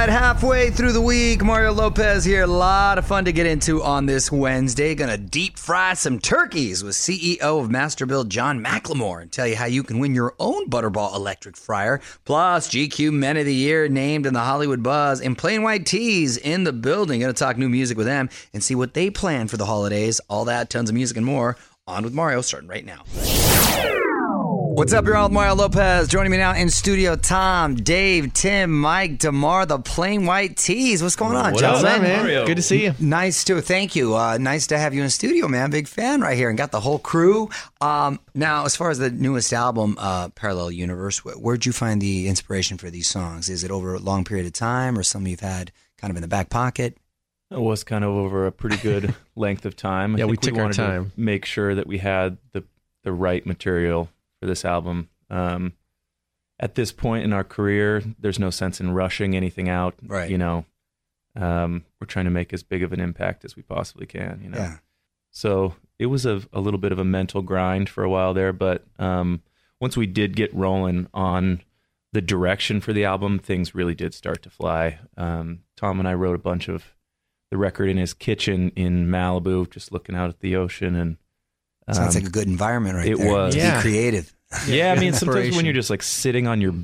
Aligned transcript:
right, 0.00 0.08
halfway 0.08 0.70
through 0.70 0.92
the 0.92 1.00
week, 1.00 1.44
Mario 1.44 1.72
Lopez 1.72 2.24
here. 2.24 2.44
A 2.44 2.46
lot 2.46 2.96
of 2.96 3.06
fun 3.06 3.26
to 3.26 3.32
get 3.32 3.44
into 3.44 3.82
on 3.82 4.06
this 4.06 4.32
Wednesday. 4.32 4.94
Gonna 4.94 5.18
deep 5.18 5.58
fry 5.58 5.92
some 5.92 6.18
turkeys 6.18 6.82
with 6.82 6.94
CEO 6.94 7.40
of 7.40 7.68
Masterbuilt 7.68 8.28
John 8.28 8.64
McLemore 8.64 9.20
and 9.20 9.30
tell 9.30 9.46
you 9.46 9.56
how 9.56 9.66
you 9.66 9.82
can 9.82 9.98
win 9.98 10.14
your 10.14 10.34
own 10.38 10.70
Butterball 10.70 11.14
electric 11.14 11.54
fryer. 11.54 12.00
Plus, 12.24 12.70
GQ 12.70 13.12
Men 13.12 13.36
of 13.36 13.44
the 13.44 13.54
Year 13.54 13.88
named 13.88 14.24
in 14.24 14.32
the 14.32 14.40
Hollywood 14.40 14.82
Buzz 14.82 15.20
and 15.20 15.36
Plain 15.36 15.62
White 15.62 15.84
T's 15.84 16.38
in 16.38 16.64
the 16.64 16.72
building. 16.72 17.20
Gonna 17.20 17.34
talk 17.34 17.58
new 17.58 17.68
music 17.68 17.98
with 17.98 18.06
them 18.06 18.30
and 18.54 18.64
see 18.64 18.74
what 18.74 18.94
they 18.94 19.10
plan 19.10 19.48
for 19.48 19.58
the 19.58 19.66
holidays. 19.66 20.18
All 20.30 20.46
that, 20.46 20.70
tons 20.70 20.88
of 20.88 20.94
music 20.94 21.18
and 21.18 21.26
more. 21.26 21.58
On 21.86 22.04
with 22.04 22.14
Mario, 22.14 22.40
starting 22.40 22.70
right 22.70 22.86
now. 22.86 23.02
What's 24.80 24.94
up, 24.94 25.04
your 25.04 25.18
old 25.18 25.30
Mario 25.30 25.54
Lopez? 25.56 26.08
Joining 26.08 26.32
me 26.32 26.38
now 26.38 26.54
in 26.54 26.70
studio, 26.70 27.14
Tom, 27.14 27.74
Dave, 27.74 28.32
Tim, 28.32 28.72
Mike, 28.80 29.18
Demar, 29.18 29.66
the 29.66 29.78
Plain 29.78 30.24
White 30.24 30.56
T's. 30.56 31.02
What's 31.02 31.16
going 31.16 31.36
on, 31.36 31.52
What 31.52 31.62
up, 31.62 31.82
man? 31.82 32.22
Mario. 32.22 32.46
Good 32.46 32.56
to 32.56 32.62
see 32.62 32.84
you. 32.84 32.94
Nice 32.98 33.44
to 33.44 33.60
thank 33.60 33.94
you. 33.94 34.16
Uh, 34.16 34.38
nice 34.38 34.66
to 34.68 34.78
have 34.78 34.94
you 34.94 35.02
in 35.02 35.10
studio, 35.10 35.48
man. 35.48 35.70
Big 35.70 35.86
fan 35.86 36.22
right 36.22 36.34
here, 36.34 36.48
and 36.48 36.56
got 36.56 36.70
the 36.70 36.80
whole 36.80 36.98
crew. 36.98 37.50
Um, 37.82 38.20
now, 38.34 38.64
as 38.64 38.74
far 38.74 38.88
as 38.88 38.96
the 38.96 39.10
newest 39.10 39.52
album, 39.52 39.96
uh, 39.98 40.30
Parallel 40.30 40.70
Universe, 40.70 41.18
wh- 41.18 41.38
where'd 41.38 41.66
you 41.66 41.72
find 41.72 42.00
the 42.00 42.26
inspiration 42.26 42.78
for 42.78 42.88
these 42.88 43.06
songs? 43.06 43.50
Is 43.50 43.62
it 43.62 43.70
over 43.70 43.94
a 43.94 43.98
long 43.98 44.24
period 44.24 44.46
of 44.46 44.54
time, 44.54 44.98
or 44.98 45.02
some 45.02 45.26
you've 45.26 45.40
had 45.40 45.72
kind 45.98 46.10
of 46.10 46.16
in 46.16 46.22
the 46.22 46.28
back 46.28 46.48
pocket? 46.48 46.96
It 47.50 47.60
was 47.60 47.84
kind 47.84 48.02
of 48.02 48.12
over 48.12 48.46
a 48.46 48.52
pretty 48.52 48.78
good 48.78 49.14
length 49.36 49.66
of 49.66 49.76
time. 49.76 50.16
I 50.16 50.20
Yeah, 50.20 50.24
we 50.24 50.36
think 50.36 50.54
took 50.54 50.56
our 50.56 50.62
wanted 50.62 50.76
to 50.76 50.86
time. 50.86 51.12
make 51.18 51.44
sure 51.44 51.74
that 51.74 51.86
we 51.86 51.98
had 51.98 52.38
the 52.52 52.64
the 53.02 53.12
right 53.12 53.44
material 53.44 54.08
for 54.40 54.46
this 54.46 54.64
album. 54.64 55.08
Um, 55.28 55.74
at 56.58 56.74
this 56.74 56.92
point 56.92 57.24
in 57.24 57.32
our 57.32 57.44
career, 57.44 58.02
there's 58.18 58.38
no 58.38 58.50
sense 58.50 58.80
in 58.80 58.92
rushing 58.92 59.36
anything 59.36 59.68
out. 59.68 59.94
Right. 60.04 60.30
You 60.30 60.38
know, 60.38 60.64
um, 61.36 61.84
we're 62.00 62.06
trying 62.06 62.24
to 62.24 62.30
make 62.30 62.52
as 62.52 62.62
big 62.62 62.82
of 62.82 62.92
an 62.92 63.00
impact 63.00 63.44
as 63.44 63.56
we 63.56 63.62
possibly 63.62 64.06
can. 64.06 64.40
You 64.42 64.50
know. 64.50 64.58
Yeah. 64.58 64.78
So 65.30 65.74
it 65.98 66.06
was 66.06 66.26
a, 66.26 66.42
a 66.52 66.60
little 66.60 66.80
bit 66.80 66.92
of 66.92 66.98
a 66.98 67.04
mental 67.04 67.42
grind 67.42 67.88
for 67.88 68.02
a 68.02 68.10
while 68.10 68.34
there, 68.34 68.52
but 68.52 68.84
um, 68.98 69.42
once 69.80 69.96
we 69.96 70.06
did 70.06 70.34
get 70.34 70.52
rolling 70.52 71.06
on 71.14 71.62
the 72.12 72.20
direction 72.20 72.80
for 72.80 72.92
the 72.92 73.04
album, 73.04 73.38
things 73.38 73.74
really 73.74 73.94
did 73.94 74.12
start 74.12 74.42
to 74.42 74.50
fly. 74.50 74.98
Um, 75.16 75.60
Tom 75.76 76.00
and 76.00 76.08
I 76.08 76.14
wrote 76.14 76.34
a 76.34 76.42
bunch 76.42 76.68
of 76.68 76.94
the 77.50 77.56
record 77.56 77.88
in 77.88 77.96
his 77.96 78.12
kitchen 78.12 78.70
in 78.74 79.06
Malibu, 79.06 79.70
just 79.70 79.92
looking 79.92 80.14
out 80.16 80.28
at 80.28 80.40
the 80.40 80.56
ocean, 80.56 80.94
and 80.96 81.16
um, 81.88 81.94
Sounds 81.94 82.14
like 82.14 82.24
a 82.26 82.30
good 82.30 82.46
environment 82.46 82.94
right 82.96 83.08
it 83.08 83.18
there. 83.18 83.30
was. 83.32 83.54
To 83.54 83.60
Yeah. 83.60 83.76
Be 83.76 83.82
creative. 83.82 84.32
yeah. 84.66 84.92
I 84.92 84.98
mean, 85.00 85.12
sometimes 85.12 85.54
when 85.56 85.64
you're 85.64 85.74
just 85.74 85.90
like 85.90 86.02
sitting 86.02 86.46
on 86.46 86.60
your 86.60 86.74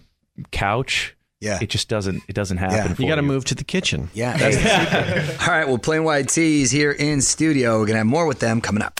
couch, 0.50 1.16
Yeah. 1.40 1.58
it 1.60 1.68
just 1.70 1.88
doesn't 1.88 2.22
it 2.28 2.34
doesn't 2.34 2.56
happen. 2.58 2.76
Yeah. 2.76 2.94
for 2.94 3.02
You 3.02 3.08
got 3.08 3.16
to 3.16 3.22
move 3.22 3.44
to 3.46 3.54
the 3.54 3.64
kitchen. 3.64 4.08
Yeah. 4.14 4.32
All 5.42 5.48
right. 5.48 5.66
Well, 5.66 5.78
Plain 5.78 6.04
White 6.04 6.28
T's 6.28 6.70
here 6.70 6.92
in 6.92 7.20
studio. 7.22 7.78
We're 7.78 7.86
gonna 7.86 7.98
have 7.98 8.06
more 8.06 8.26
with 8.26 8.40
them 8.40 8.60
coming 8.60 8.82
up. 8.82 8.98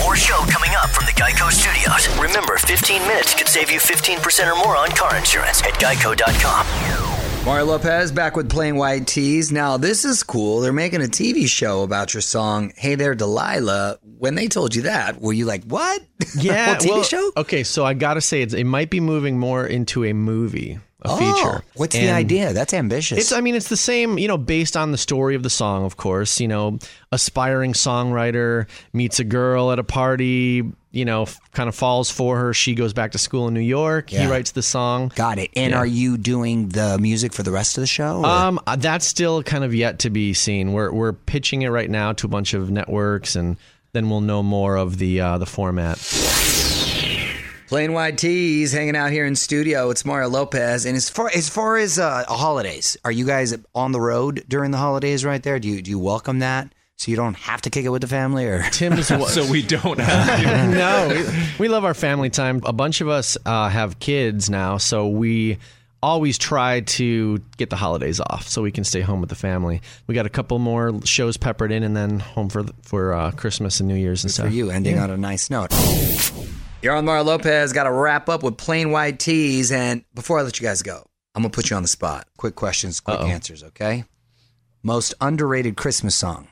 More 0.00 0.16
show 0.16 0.38
coming 0.48 0.70
up 0.82 0.90
from 0.90 1.04
the 1.06 1.12
Geico 1.12 1.50
Studios. 1.50 2.08
Remember, 2.18 2.56
15 2.56 3.02
minutes 3.02 3.34
could 3.34 3.48
save 3.48 3.70
you 3.70 3.78
15% 3.78 4.50
or 4.50 4.56
more 4.64 4.76
on 4.76 4.88
car 4.90 5.16
insurance 5.16 5.60
at 5.62 5.74
geico.com. 5.74 7.07
Mario 7.48 7.64
Lopez 7.64 8.12
back 8.12 8.36
with 8.36 8.50
Plain 8.50 8.76
White 8.76 9.06
T's. 9.06 9.50
Now, 9.50 9.78
this 9.78 10.04
is 10.04 10.22
cool. 10.22 10.60
They're 10.60 10.70
making 10.70 11.00
a 11.00 11.06
TV 11.06 11.48
show 11.48 11.82
about 11.82 12.12
your 12.12 12.20
song, 12.20 12.74
Hey 12.76 12.94
There, 12.94 13.14
Delilah. 13.14 13.96
When 14.18 14.34
they 14.34 14.48
told 14.48 14.74
you 14.74 14.82
that, 14.82 15.18
were 15.18 15.32
you 15.32 15.46
like, 15.46 15.64
what? 15.64 16.02
Yeah, 16.38 16.74
a 16.74 16.76
TV 16.76 16.90
well, 16.90 17.02
show? 17.04 17.32
Okay, 17.38 17.64
so 17.64 17.86
I 17.86 17.94
got 17.94 18.14
to 18.14 18.20
say, 18.20 18.42
it's, 18.42 18.52
it 18.52 18.64
might 18.64 18.90
be 18.90 19.00
moving 19.00 19.38
more 19.38 19.66
into 19.66 20.04
a 20.04 20.12
movie, 20.12 20.78
a 21.00 21.08
Oh, 21.08 21.16
feature. 21.16 21.64
What's 21.74 21.96
the 21.96 22.10
idea? 22.10 22.52
That's 22.52 22.74
ambitious. 22.74 23.16
It's, 23.16 23.32
I 23.32 23.40
mean, 23.40 23.54
it's 23.54 23.70
the 23.70 23.78
same, 23.78 24.18
you 24.18 24.28
know, 24.28 24.36
based 24.36 24.76
on 24.76 24.92
the 24.92 24.98
story 24.98 25.34
of 25.34 25.42
the 25.42 25.48
song, 25.48 25.86
of 25.86 25.96
course. 25.96 26.40
You 26.40 26.48
know, 26.48 26.78
aspiring 27.12 27.72
songwriter 27.72 28.68
meets 28.92 29.20
a 29.20 29.24
girl 29.24 29.72
at 29.72 29.78
a 29.78 29.84
party, 29.84 30.70
you 30.90 31.04
know, 31.04 31.26
kind 31.52 31.68
of 31.68 31.74
falls 31.74 32.10
for 32.10 32.38
her. 32.38 32.54
She 32.54 32.74
goes 32.74 32.92
back 32.92 33.12
to 33.12 33.18
school 33.18 33.46
in 33.48 33.54
New 33.54 33.60
York. 33.60 34.10
He 34.10 34.26
writes 34.26 34.52
the 34.52 34.62
song. 34.62 35.12
Got 35.14 35.38
it. 35.38 35.50
And 35.54 35.72
Yeah. 35.72 35.78
are 35.78 35.86
you 35.86 36.16
doing 36.16 36.68
the 36.70 36.98
music 36.98 37.32
for 37.34 37.42
the 37.42 37.50
rest 37.52 37.76
of 37.76 37.82
the 37.82 37.86
show? 37.86 38.20
or- 38.20 38.26
Um, 38.26 38.60
uh, 38.66 38.76
that's 38.76 39.04
still 39.06 39.42
kind 39.42 39.64
of 39.64 39.74
yet 39.74 39.98
to 40.00 40.10
be 40.10 40.32
seen. 40.34 40.72
We're 40.72 40.90
we're 40.92 41.12
pitching 41.12 41.62
it 41.62 41.68
right 41.68 41.90
now 41.90 42.12
to 42.14 42.26
a 42.26 42.28
bunch 42.30 42.54
of 42.54 42.70
networks, 42.70 43.36
and 43.36 43.56
then 43.92 44.08
we'll 44.08 44.22
know 44.22 44.42
more 44.42 44.76
of 44.76 44.98
the 44.98 45.20
uh, 45.20 45.38
the 45.38 45.46
format. 45.46 45.98
Plain 47.68 47.92
White 47.92 48.16
T's 48.16 48.72
hanging 48.72 48.96
out 48.96 49.10
here 49.12 49.26
in 49.26 49.36
studio. 49.36 49.90
It's 49.90 50.02
Mario 50.06 50.30
Lopez. 50.30 50.86
And 50.86 50.96
as 50.96 51.10
far 51.10 51.30
as 51.34 51.50
far 51.50 51.76
as 51.76 51.98
uh, 51.98 52.24
holidays, 52.26 52.96
are 53.04 53.12
you 53.12 53.26
guys 53.26 53.54
on 53.74 53.92
the 53.92 54.00
road 54.00 54.42
during 54.48 54.70
the 54.70 54.78
holidays 54.78 55.22
right 55.22 55.42
there? 55.42 55.58
Do 55.58 55.68
you 55.68 55.82
do 55.82 55.90
you 55.90 55.98
welcome 55.98 56.38
that 56.38 56.72
so 56.98 57.10
you 57.10 57.16
don't 57.16 57.34
have 57.36 57.62
to 57.62 57.70
kick 57.70 57.84
it 57.84 57.90
with 57.90 58.02
the 58.02 58.08
family 58.08 58.44
or? 58.46 58.62
Tim's 58.72 59.10
wa- 59.10 59.26
so 59.28 59.48
we 59.50 59.62
don't 59.62 59.98
have 60.00 60.40
to. 60.40 60.68
no, 60.76 61.08
we, 61.10 61.48
we 61.60 61.68
love 61.68 61.84
our 61.84 61.94
family 61.94 62.28
time. 62.28 62.60
A 62.64 62.72
bunch 62.72 63.00
of 63.00 63.08
us 63.08 63.38
uh, 63.46 63.68
have 63.68 63.98
kids 64.00 64.50
now, 64.50 64.76
so 64.78 65.08
we 65.08 65.58
always 66.02 66.38
try 66.38 66.80
to 66.80 67.38
get 67.56 67.70
the 67.70 67.76
holidays 67.76 68.20
off 68.20 68.46
so 68.48 68.62
we 68.62 68.70
can 68.70 68.84
stay 68.84 69.00
home 69.00 69.20
with 69.20 69.30
the 69.30 69.34
family. 69.36 69.80
We 70.06 70.14
got 70.14 70.26
a 70.26 70.30
couple 70.30 70.58
more 70.58 71.00
shows 71.04 71.36
peppered 71.36 71.72
in, 71.72 71.82
and 71.84 71.96
then 71.96 72.18
home 72.20 72.48
for 72.48 72.64
for 72.82 73.12
uh, 73.14 73.30
Christmas 73.32 73.78
and 73.80 73.88
New 73.88 73.96
Year's 73.96 74.24
and 74.24 74.30
for 74.32 74.42
stuff. 74.42 74.52
you, 74.52 74.70
ending 74.70 74.98
on 74.98 75.10
a 75.10 75.16
nice 75.16 75.50
note. 75.50 75.72
You're 76.82 76.94
on 76.94 77.04
Mario 77.04 77.24
Lopez. 77.24 77.72
Got 77.72 77.84
to 77.84 77.92
wrap 77.92 78.28
up 78.28 78.42
with 78.44 78.56
Plain 78.56 78.90
White 78.92 79.18
T's. 79.18 79.72
And 79.72 80.04
before 80.14 80.38
I 80.38 80.42
let 80.42 80.60
you 80.60 80.66
guys 80.66 80.82
go, 80.82 81.04
I'm 81.34 81.42
gonna 81.42 81.50
put 81.50 81.70
you 81.70 81.76
on 81.76 81.82
the 81.82 81.88
spot. 81.88 82.26
Quick 82.36 82.54
questions, 82.56 82.98
quick 83.00 83.18
Uh-oh. 83.20 83.26
answers. 83.26 83.62
Okay. 83.62 84.04
Most 84.82 85.14
underrated 85.20 85.76
Christmas 85.76 86.14
song. 86.16 86.46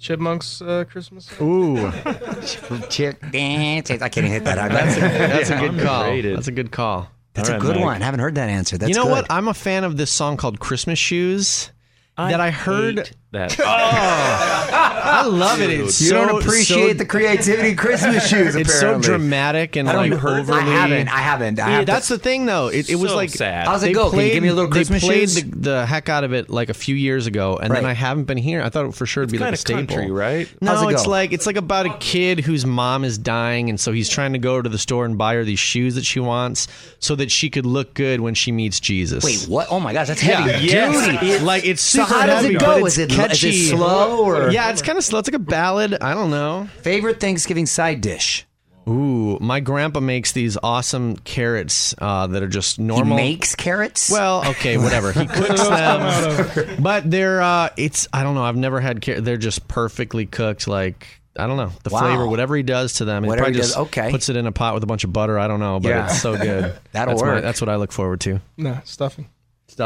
Chipmunks 0.00 0.62
uh, 0.62 0.84
Christmas. 0.90 1.26
song? 1.26 1.46
Ooh, 1.46 1.92
Chick 2.88 3.20
dance. 3.30 3.90
I 3.90 3.98
can't 4.08 4.16
even 4.26 4.30
hit 4.32 4.44
that. 4.44 4.70
That's 4.72 4.96
a, 4.96 5.00
that's 5.00 5.50
a 5.50 5.52
Yeah, 5.54 5.60
good 5.68 5.80
call. 5.80 6.00
underrated. 6.02 6.36
That's 6.38 6.48
a 6.48 6.52
good 6.52 6.72
call. 6.72 7.10
That's 7.34 7.48
All 7.48 7.54
a 7.54 7.58
right, 7.58 7.62
good 7.66 7.76
Mike. 7.76 7.84
one. 7.84 8.00
Haven't 8.00 8.20
heard 8.20 8.34
that 8.36 8.48
answer. 8.48 8.78
That's 8.78 8.88
you 8.88 8.96
know 8.96 9.04
good. 9.04 9.10
what? 9.12 9.26
I'm 9.30 9.46
a 9.48 9.54
fan 9.54 9.84
of 9.84 9.96
this 9.96 10.10
song 10.10 10.36
called 10.36 10.58
"Christmas 10.58 10.98
Shoes." 10.98 11.70
that 12.16 12.40
I 12.40 12.50
heard. 12.50 13.14
That. 13.32 13.56
Oh! 14.72 14.72
I 14.72 15.26
love 15.26 15.60
it. 15.60 15.70
It's 15.70 16.00
You 16.00 16.08
so, 16.10 16.14
don't 16.26 16.40
appreciate 16.42 16.88
so, 16.88 16.94
the 16.94 17.04
creativity 17.04 17.72
of 17.72 17.76
Christmas 17.76 18.26
shoes. 18.28 18.54
It's 18.54 18.78
so 18.78 19.00
dramatic 19.00 19.76
and 19.76 19.88
like 19.88 20.12
overly. 20.12 20.58
I 20.60 20.60
haven't. 20.64 21.08
I 21.08 21.18
haven't. 21.18 21.58
I 21.58 21.68
Yeah, 21.68 21.76
have 21.78 21.86
to- 21.86 21.92
that's 21.92 22.08
the 22.08 22.18
thing, 22.18 22.46
though. 22.46 22.68
It, 22.68 22.88
it 22.88 22.96
was 22.96 23.10
So 23.10 23.16
like 23.16 23.30
sad. 23.30 23.66
How's 23.66 23.82
it 23.82 23.92
go? 23.92 24.10
Can 24.10 24.20
you 24.20 24.30
give 24.30 24.42
me 24.42 24.48
a 24.48 24.54
little 24.54 24.70
Christmas 24.70 25.02
They 25.02 25.08
played 25.08 25.20
shoes? 25.30 25.42
the, 25.44 25.56
the 25.56 25.86
heck 25.86 26.08
out 26.08 26.24
of 26.24 26.32
it 26.32 26.50
like 26.50 26.68
a 26.68 26.74
few 26.74 26.94
years 26.94 27.26
ago, 27.26 27.56
and 27.60 27.74
then 27.74 27.84
I 27.84 27.92
haven't 27.92 28.24
been 28.24 28.38
here. 28.38 28.62
I 28.62 28.68
thought 28.68 28.94
for 28.94 29.06
sure 29.06 29.24
it'd 29.24 29.32
be 29.32 29.38
like 29.38 29.54
a 29.54 29.56
staple, 29.56 29.86
country, 29.86 30.10
right? 30.10 30.48
No, 30.60 30.88
it 30.88 30.92
it's 30.94 31.06
like 31.06 31.32
it's 31.32 31.46
like 31.46 31.56
about 31.56 31.86
a 31.86 31.96
kid 31.98 32.40
whose 32.40 32.64
mom 32.64 33.04
is 33.04 33.18
dying, 33.18 33.68
and 33.70 33.78
so 33.80 33.92
he's 33.92 34.08
trying 34.08 34.32
to 34.34 34.38
go 34.38 34.62
to 34.62 34.68
the 34.68 34.78
store 34.78 35.04
and 35.04 35.18
buy 35.18 35.34
her 35.34 35.44
these 35.44 35.58
shoes 35.58 35.94
that 35.96 36.04
she 36.04 36.20
wants, 36.20 36.68
so 37.00 37.16
that 37.16 37.30
she 37.30 37.50
could 37.50 37.66
look 37.66 37.94
good 37.94 38.20
when 38.20 38.34
she 38.34 38.52
meets 38.52 38.78
Jesus. 38.80 39.24
Wait, 39.24 39.44
what? 39.48 39.66
Oh 39.70 39.80
my 39.80 39.92
gosh, 39.92 40.08
that's 40.08 40.22
Yeah, 40.22 40.40
heavy 40.42 40.66
yes. 40.66 41.06
duty. 41.20 41.44
like 41.44 41.64
it's 41.64 41.82
super 41.82 42.06
So 42.06 42.14
how 42.14 42.26
does 42.26 42.44
it 42.44 42.52
heavy, 42.52 42.64
go? 42.64 42.86
Is 42.86 42.98
it's 42.98 43.16
it- 43.26 43.32
is 43.32 43.44
it 43.44 43.68
slow, 43.76 44.24
or- 44.24 44.50
yeah, 44.50 44.70
it's 44.70 44.82
kind 44.82 44.98
of 44.98 45.04
slow. 45.04 45.18
It's 45.18 45.28
like 45.28 45.34
a 45.34 45.38
ballad. 45.38 45.96
I 46.00 46.14
don't 46.14 46.30
know. 46.30 46.68
Favorite 46.82 47.20
Thanksgiving 47.20 47.66
side 47.66 48.00
dish? 48.00 48.46
Ooh, 48.88 49.38
my 49.40 49.60
grandpa 49.60 50.00
makes 50.00 50.32
these 50.32 50.56
awesome 50.62 51.16
carrots 51.18 51.94
uh, 51.98 52.26
that 52.28 52.42
are 52.42 52.48
just 52.48 52.78
He 52.78 52.82
normal. 52.82 53.16
makes 53.16 53.54
carrots. 53.54 54.10
Well, 54.10 54.44
okay, 54.50 54.78
whatever. 54.78 55.12
He 55.12 55.26
cooks 55.28 55.62
them, 55.68 56.82
but 56.82 57.08
they're 57.08 57.40
uh, 57.42 57.68
it's 57.76 58.08
I 58.12 58.22
don't 58.22 58.34
know. 58.34 58.42
I've 58.42 58.56
never 58.56 58.80
had 58.80 59.04
car- 59.04 59.20
they're 59.20 59.36
just 59.36 59.68
perfectly 59.68 60.26
cooked. 60.26 60.66
Like 60.66 61.06
I 61.38 61.46
don't 61.46 61.58
know 61.58 61.70
the 61.84 61.90
Wow. 61.90 62.00
flavor, 62.00 62.26
whatever 62.26 62.56
he 62.56 62.62
does 62.64 62.94
to 62.94 63.04
them. 63.04 63.24
Whatever 63.26 63.50
he 63.50 63.52
probably 63.52 63.54
he 63.54 63.60
just 63.62 63.74
does, 63.76 63.86
okay. 63.86 64.10
puts 64.10 64.28
it 64.28 64.36
in 64.36 64.46
a 64.46 64.52
pot 64.52 64.74
with 64.74 64.82
a 64.82 64.86
bunch 64.86 65.04
of 65.04 65.12
butter. 65.12 65.38
I 65.38 65.46
don't 65.46 65.60
know, 65.60 65.78
but 65.78 65.90
Yeah. 65.90 66.06
it's 66.06 66.20
so 66.20 66.36
good. 66.36 66.76
That'll 66.92 67.14
that's 67.14 67.22
my- 67.22 67.28
work. 67.34 67.42
that's 67.42 67.60
what 67.60 67.68
I 67.68 67.76
look 67.76 67.92
forward 67.92 68.20
to. 68.22 68.40
No, 68.56 68.80
stuffing. 68.84 69.28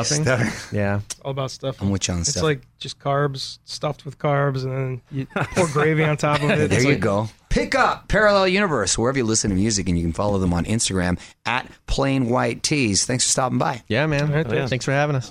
Stuffing. 0.02 0.76
Yeah. 0.76 1.00
All 1.24 1.30
about 1.30 1.50
stuffing. 1.50 1.86
I'm 1.86 1.92
with 1.92 2.08
you 2.08 2.14
on 2.14 2.20
It's 2.20 2.30
stuff. 2.30 2.42
like 2.42 2.62
just 2.78 2.98
carbs 2.98 3.58
stuffed 3.64 4.04
with 4.04 4.18
carbs, 4.18 4.64
and 4.64 4.72
then 4.72 5.00
you 5.10 5.26
pour 5.54 5.66
gravy 5.68 6.02
on 6.04 6.16
top 6.16 6.42
of 6.42 6.50
it. 6.50 6.56
there 6.68 6.78
It's 6.78 6.84
you 6.84 6.90
like- 6.92 7.00
go. 7.00 7.28
Pick 7.50 7.76
up 7.76 8.08
Parallel 8.08 8.48
Universe 8.48 8.98
wherever 8.98 9.16
you 9.16 9.24
listen 9.24 9.48
to 9.50 9.54
music, 9.56 9.88
and 9.88 9.96
you 9.96 10.02
can 10.02 10.12
follow 10.12 10.38
them 10.40 10.52
on 10.52 10.64
Instagram 10.64 11.20
at 11.46 11.70
Plain 11.86 12.28
White 12.28 12.64
T's. 12.64 13.04
Thanks 13.06 13.22
for 13.24 13.30
stopping 13.30 13.58
by. 13.58 13.84
Yeah, 13.86 14.06
man. 14.06 14.28
Right 14.32 14.48
there. 14.48 14.66
Thanks 14.66 14.84
for 14.84 14.90
having 14.90 15.14
us. 15.14 15.30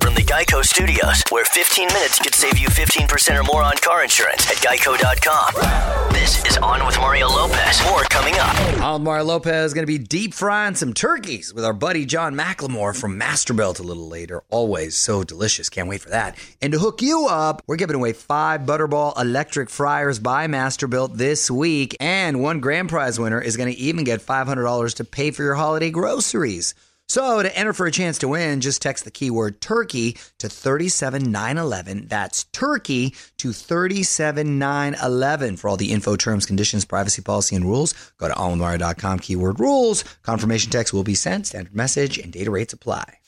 From 0.00 0.14
the 0.14 0.22
Geico 0.22 0.64
Studios, 0.64 1.22
where 1.30 1.44
15 1.44 1.88
minutes 1.88 2.18
could 2.18 2.34
save 2.34 2.58
you 2.58 2.68
15% 2.68 3.40
or 3.40 3.42
more 3.44 3.62
on 3.62 3.76
car 3.78 4.02
insurance 4.02 4.50
at 4.50 4.56
geico.com. 4.58 6.12
This 6.12 6.44
is 6.44 6.56
On 6.58 6.86
with 6.86 6.98
Mario 6.98 7.28
Lopez. 7.28 7.82
More 7.84 8.02
coming 8.04 8.34
up. 8.38 8.54
I'm 8.80 9.02
Mario 9.02 9.24
Lopez 9.24 9.74
going 9.74 9.82
to 9.82 9.92
be 9.92 9.98
deep 9.98 10.32
frying 10.34 10.74
some 10.74 10.94
turkeys 10.94 11.52
with 11.52 11.64
our 11.64 11.72
buddy 11.72 12.06
John 12.06 12.34
McLemore 12.34 12.98
from 12.98 13.18
Masterbuilt 13.18 13.80
a 13.80 13.82
little 13.82 14.08
later. 14.08 14.42
Always 14.50 14.96
so 14.96 15.24
delicious. 15.24 15.68
Can't 15.68 15.88
wait 15.88 16.00
for 16.00 16.10
that. 16.10 16.36
And 16.62 16.72
to 16.72 16.78
hook 16.78 17.02
you 17.02 17.26
up, 17.26 17.62
we're 17.66 17.76
giving 17.76 17.96
away 17.96 18.12
five 18.12 18.62
Butterball 18.62 19.20
electric 19.20 19.68
fryers 19.70 20.18
by 20.18 20.46
Masterbuilt 20.46 21.16
this 21.16 21.50
week. 21.50 21.96
And 22.00 22.42
one 22.42 22.60
grand 22.60 22.88
prize 22.88 23.18
winner 23.18 23.40
is 23.40 23.56
going 23.56 23.72
to 23.72 23.78
even 23.78 24.04
get 24.04 24.20
$500 24.20 24.94
to 24.96 25.04
pay 25.04 25.30
for 25.30 25.42
your 25.42 25.54
holiday 25.54 25.90
groceries. 25.90 26.74
So 27.08 27.42
to 27.42 27.56
enter 27.56 27.72
for 27.72 27.86
a 27.86 27.92
chance 27.92 28.18
to 28.18 28.28
win, 28.28 28.60
just 28.60 28.80
text 28.80 29.04
the 29.04 29.10
keyword 29.10 29.60
turkey 29.60 30.16
to 30.38 30.48
37911. 30.48 32.06
That's 32.08 32.44
turkey 32.44 33.14
to 33.38 33.52
37911. 33.52 35.56
For 35.56 35.68
all 35.68 35.76
the 35.76 35.92
info, 35.92 36.16
terms, 36.16 36.46
conditions, 36.46 36.84
privacy 36.84 37.22
policy, 37.22 37.56
and 37.56 37.64
rules, 37.64 37.92
go 38.18 38.28
to 38.28 38.34
onwithmario.com, 38.34 39.20
keyword 39.20 39.60
rules. 39.60 40.04
Confirmation 40.22 40.70
text 40.70 40.92
will 40.92 41.04
be 41.04 41.14
sent, 41.14 41.46
standard 41.46 41.74
message, 41.74 42.18
and 42.18 42.32
data 42.32 42.50
rates 42.50 42.72
apply. 42.72 43.18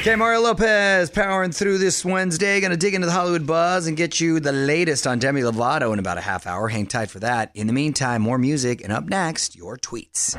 Okay, 0.00 0.16
Mario 0.16 0.40
Lopez 0.40 1.10
powering 1.10 1.52
through 1.52 1.78
this 1.78 2.04
Wednesday. 2.04 2.60
Going 2.60 2.72
to 2.72 2.76
dig 2.76 2.94
into 2.94 3.06
the 3.06 3.12
Hollywood 3.12 3.46
buzz 3.46 3.86
and 3.86 3.96
get 3.96 4.20
you 4.20 4.40
the 4.40 4.50
latest 4.50 5.06
on 5.06 5.20
Demi 5.20 5.42
Lovato 5.42 5.92
in 5.92 6.00
about 6.00 6.18
a 6.18 6.22
half 6.22 6.44
hour. 6.44 6.66
Hang 6.66 6.86
tight 6.86 7.08
for 7.08 7.20
that. 7.20 7.52
In 7.54 7.68
the 7.68 7.72
meantime, 7.72 8.20
more 8.20 8.38
music, 8.38 8.82
and 8.82 8.92
up 8.92 9.04
next, 9.04 9.54
your 9.54 9.78
tweets. 9.78 10.36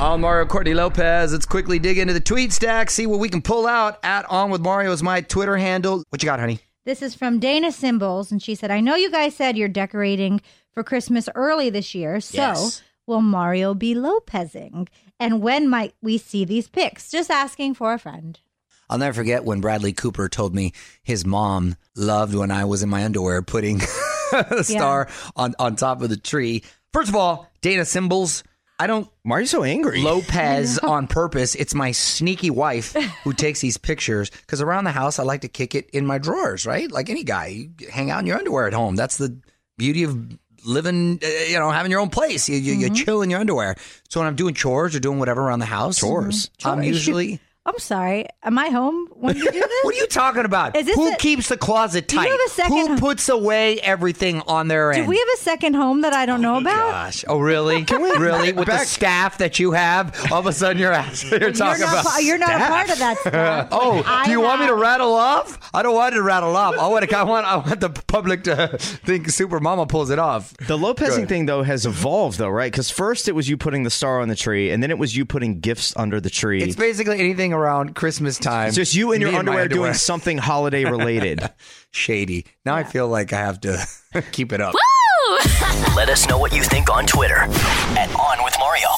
I'm 0.00 0.22
Mario 0.22 0.46
Courtney 0.46 0.72
Lopez. 0.72 1.32
Let's 1.32 1.44
quickly 1.44 1.78
dig 1.78 1.98
into 1.98 2.14
the 2.14 2.20
tweet 2.20 2.52
stack, 2.54 2.90
see 2.90 3.06
what 3.06 3.20
we 3.20 3.28
can 3.28 3.42
pull 3.42 3.66
out. 3.66 3.98
At 4.02 4.24
On 4.30 4.50
With 4.50 4.62
Mario 4.62 4.92
is 4.92 5.02
my 5.02 5.20
Twitter 5.20 5.58
handle. 5.58 6.02
What 6.08 6.22
you 6.22 6.26
got, 6.26 6.40
honey? 6.40 6.58
This 6.86 7.02
is 7.02 7.14
from 7.14 7.38
Dana 7.38 7.70
Symbols, 7.70 8.32
and 8.32 8.42
she 8.42 8.54
said, 8.54 8.70
I 8.70 8.80
know 8.80 8.94
you 8.94 9.10
guys 9.10 9.34
said 9.36 9.58
you're 9.58 9.68
decorating 9.68 10.40
for 10.72 10.82
Christmas 10.82 11.28
early 11.34 11.68
this 11.68 11.94
year, 11.94 12.18
so 12.20 12.34
Yes. 12.38 12.82
will 13.06 13.20
Mario 13.20 13.74
be 13.74 13.94
Lopezing? 13.94 14.88
And 15.18 15.42
when 15.42 15.68
might 15.68 15.94
we 16.00 16.16
see 16.16 16.46
these 16.46 16.66
pics? 16.66 17.10
Just 17.10 17.30
asking 17.30 17.74
for 17.74 17.92
a 17.92 17.98
friend. 17.98 18.40
I'll 18.88 18.98
never 18.98 19.14
forget 19.14 19.44
when 19.44 19.60
Bradley 19.60 19.92
Cooper 19.92 20.30
told 20.30 20.54
me 20.54 20.72
his 21.02 21.26
mom 21.26 21.76
loved 21.94 22.34
when 22.34 22.50
I 22.50 22.64
was 22.64 22.82
in 22.82 22.88
my 22.88 23.04
underwear 23.04 23.42
putting 23.42 23.82
a 24.32 24.64
star 24.64 25.08
on, 25.36 25.54
on 25.58 25.76
top 25.76 26.00
of 26.00 26.08
the 26.08 26.16
tree. 26.16 26.64
First 26.94 27.10
of 27.10 27.16
all, 27.16 27.50
Dana 27.60 27.84
Symbols. 27.84 28.42
I 28.80 28.86
don't 28.86 29.06
Why 29.24 29.36
are 29.36 29.40
you 29.40 29.46
so 29.46 29.62
angry? 29.62 30.00
Lopez 30.00 30.78
on 30.82 31.06
purpose. 31.06 31.54
It's 31.54 31.74
my 31.74 31.92
sneaky 31.92 32.48
wife 32.48 32.94
who 33.24 33.34
takes 33.34 33.60
these 33.60 33.76
pictures 33.76 34.30
because 34.30 34.62
around 34.62 34.84
the 34.84 34.90
house 34.90 35.18
I 35.18 35.22
like 35.22 35.42
to 35.42 35.48
kick 35.48 35.74
it 35.74 35.90
in 35.90 36.06
my 36.06 36.16
drawers, 36.16 36.64
right? 36.64 36.90
Like 36.90 37.10
any 37.10 37.22
guy, 37.22 37.46
you 37.48 37.70
hang 37.90 38.10
out 38.10 38.20
in 38.20 38.26
your 38.26 38.38
underwear 38.38 38.66
at 38.66 38.72
home. 38.72 38.96
That's 38.96 39.18
the 39.18 39.36
beauty 39.76 40.04
of 40.04 40.38
living, 40.64 41.20
uh, 41.22 41.26
you 41.26 41.58
know, 41.58 41.70
having 41.70 41.90
your 41.90 42.00
own 42.00 42.08
place. 42.08 42.48
You, 42.48 42.56
you, 42.56 42.72
you 42.72 42.88
chill 42.88 43.20
in 43.20 43.28
your 43.28 43.40
underwear. 43.40 43.76
So 44.08 44.20
when 44.20 44.26
I'm 44.26 44.36
doing 44.36 44.54
chores 44.54 44.96
or 44.96 45.00
doing 45.00 45.18
whatever 45.18 45.42
around 45.42 45.58
the 45.58 45.66
house, 45.66 45.98
Chores? 45.98 46.50
I'm 46.64 46.82
usually. 46.82 47.40
I'm 47.70 47.78
sorry. 47.78 48.26
Am 48.42 48.58
I 48.58 48.68
home 48.68 49.06
when 49.14 49.36
you 49.36 49.44
do 49.44 49.50
this? 49.60 49.84
What 49.84 49.94
are 49.94 49.98
you 49.98 50.06
talking 50.08 50.44
about? 50.44 50.74
Is 50.76 50.86
this 50.86 50.96
Who 50.96 51.12
a- 51.12 51.16
keeps 51.16 51.48
the 51.48 51.56
closet 51.56 52.08
tight? 52.08 52.24
you 52.24 52.28
tight? 52.28 52.30
have 52.30 52.40
a 52.46 52.50
second- 52.50 52.88
Who 52.88 52.98
puts 52.98 53.28
away 53.28 53.78
everything 53.80 54.40
on 54.46 54.66
their 54.68 54.92
end? 54.92 55.04
do 55.04 55.08
we 55.08 55.16
have 55.18 55.28
a 55.34 55.38
second 55.38 55.74
home 55.74 56.00
that 56.00 56.12
I 56.12 56.26
don't 56.26 56.42
know 56.42 56.56
oh, 56.56 56.60
about? 56.60 56.90
Gosh! 56.90 57.24
Oh, 57.28 57.38
really? 57.38 57.84
Can 57.84 58.02
we 58.02 58.10
really 58.18 58.52
with 58.52 58.66
the 58.66 58.78
staff 58.84 59.38
that 59.38 59.58
you 59.60 59.72
have? 59.72 60.14
All 60.32 60.40
of 60.40 60.46
a 60.46 60.52
sudden, 60.52 60.78
you're 60.78 60.92
asking, 60.92 61.30
you're 61.30 61.40
You're 61.40 61.52
talking 61.52 61.82
not, 61.82 62.00
about. 62.04 62.22
you're 62.24 62.38
not 62.38 62.50
a 62.60 62.66
part 62.66 62.90
of 62.90 62.98
that 62.98 63.18
stuff. 63.18 63.68
Oh, 63.70 64.02
I 64.04 64.24
do 64.26 64.32
you 64.32 64.40
want 64.40 64.60
me 64.60 64.66
to 64.66 64.74
rattle 64.74 65.14
off? 65.14 65.70
I 65.72 65.82
don't 65.82 65.94
want 65.94 66.14
to 66.14 66.22
rattle 66.22 66.56
off. 66.56 66.76
I 66.76 66.88
want 66.88 67.08
to. 67.08 67.16
I 67.16 67.22
want. 67.22 67.46
I 67.46 67.56
want 67.56 67.80
the 67.80 67.90
public 67.90 68.44
to 68.44 68.76
think 68.78 69.30
Super 69.30 69.60
Mama 69.60 69.86
pulls 69.86 70.10
it 70.10 70.18
off. 70.18 70.54
The 70.56 70.76
Lopezing 70.76 71.20
Good. 71.20 71.28
thing 71.28 71.46
though 71.46 71.62
has 71.62 71.86
evolved 71.86 72.38
though, 72.38 72.48
right? 72.48 72.70
Because 72.72 72.90
first 72.90 73.28
it 73.28 73.32
was 73.34 73.48
you 73.48 73.56
putting 73.56 73.84
the 73.84 73.90
star 73.90 74.20
on 74.20 74.28
the 74.28 74.34
tree, 74.36 74.70
and 74.70 74.82
then 74.82 74.90
it 74.90 74.98
was 74.98 75.16
you 75.16 75.24
putting 75.24 75.60
gifts 75.60 75.94
under 75.96 76.20
the 76.20 76.30
tree. 76.30 76.62
It's 76.62 76.74
basically 76.76 77.18
anything 77.20 77.52
around 77.60 77.94
Christmas 77.94 78.38
time. 78.38 78.68
It's 78.68 78.76
just 78.76 78.94
you 78.94 79.12
in 79.12 79.20
your 79.20 79.30
Me 79.30 79.34
my 79.34 79.38
underwear, 79.40 79.68
doing 79.68 79.94
something 79.94 80.38
holiday 80.38 80.84
related. 80.84 81.40
shady. 81.90 82.46
Now 82.64 82.74
I 82.74 82.84
feel 82.84 83.08
like 83.08 83.32
I 83.32 83.38
have 83.38 83.60
to 83.62 83.84
keep 84.32 84.52
it 84.52 84.60
up. 84.60 84.74
Let 85.96 86.08
us 86.08 86.28
know 86.28 86.38
what 86.38 86.52
you 86.54 86.62
think 86.62 86.90
on 86.90 87.06
Twitter 87.06 87.36
at 87.36 88.10
On 88.14 88.44
With 88.44 88.54
Mario. 88.58 88.88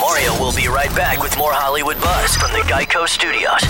Mario 0.00 0.32
will 0.40 0.54
be 0.54 0.68
right 0.68 0.94
back 0.94 1.22
with 1.22 1.36
more 1.38 1.52
Hollywood 1.52 2.00
buzz 2.00 2.36
from 2.36 2.52
the 2.52 2.60
Geico 2.60 3.08
Studios. 3.08 3.62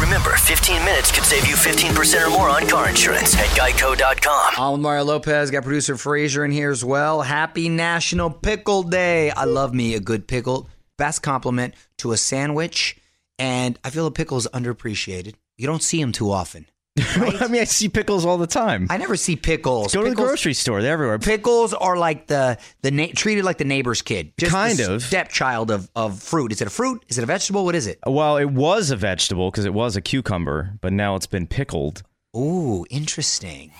Remember, 0.00 0.30
15 0.30 0.84
minutes 0.84 1.10
could 1.10 1.24
save 1.24 1.46
you 1.46 1.54
15% 1.54 2.26
or 2.26 2.30
more 2.30 2.50
on 2.50 2.68
car 2.68 2.88
insurance 2.88 3.34
at 3.36 3.46
geico.com. 3.48 4.54
I'm 4.58 4.72
with 4.72 4.80
Mario 4.80 5.04
Lopez. 5.04 5.50
Got 5.50 5.64
producer 5.64 5.96
Frazier 5.96 6.44
in 6.44 6.50
here 6.50 6.70
as 6.70 6.84
well. 6.84 7.22
Happy 7.22 7.68
National 7.68 8.30
Pickle 8.30 8.82
Day. 8.82 9.30
I 9.30 9.44
love 9.44 9.74
me 9.74 9.94
a 9.94 10.00
good 10.00 10.28
pickle. 10.28 10.68
Best 10.98 11.22
compliment 11.22 11.74
to 11.98 12.12
a 12.12 12.16
sandwich. 12.16 12.96
And 13.38 13.78
I 13.84 13.90
feel 13.90 14.06
a 14.06 14.10
pickle 14.10 14.38
is 14.38 14.46
underappreciated. 14.52 15.34
You 15.58 15.66
don't 15.66 15.82
see 15.82 16.00
them 16.00 16.12
too 16.12 16.30
often. 16.30 16.66
I 16.98 17.48
mean, 17.50 17.60
I 17.60 17.64
see 17.64 17.90
pickles 17.90 18.24
all 18.24 18.38
the 18.38 18.46
time. 18.46 18.86
I 18.88 18.96
never 18.96 19.16
see 19.16 19.36
pickles. 19.36 19.94
Go 19.94 20.02
to 20.02 20.08
the 20.08 20.16
grocery 20.16 20.54
store; 20.54 20.80
they're 20.80 20.94
everywhere. 20.94 21.18
Pickles 21.18 21.74
are 21.74 21.98
like 21.98 22.26
the 22.26 22.56
the 22.80 22.90
na- 22.90 23.08
treated 23.14 23.44
like 23.44 23.58
the 23.58 23.66
neighbor's 23.66 24.00
kid. 24.00 24.32
Just 24.38 24.50
Kind 24.52 24.80
of. 24.80 25.02
stepchild 25.02 25.70
of 25.70 25.90
of 25.94 26.22
fruit. 26.22 26.52
Is 26.52 26.62
it 26.62 26.68
a 26.68 26.70
fruit? 26.70 27.04
Is 27.08 27.18
it 27.18 27.22
a 27.22 27.26
vegetable? 27.26 27.66
What 27.66 27.74
is 27.74 27.86
it? 27.86 27.98
Well, 28.06 28.38
it 28.38 28.46
was 28.50 28.90
a 28.90 28.96
vegetable 28.96 29.50
because 29.50 29.66
it 29.66 29.74
was 29.74 29.94
a 29.96 30.00
cucumber, 30.00 30.78
but 30.80 30.94
now 30.94 31.16
it's 31.16 31.26
been 31.26 31.46
pickled. 31.46 32.02
Ooh, 32.34 32.86
interesting. 32.88 33.72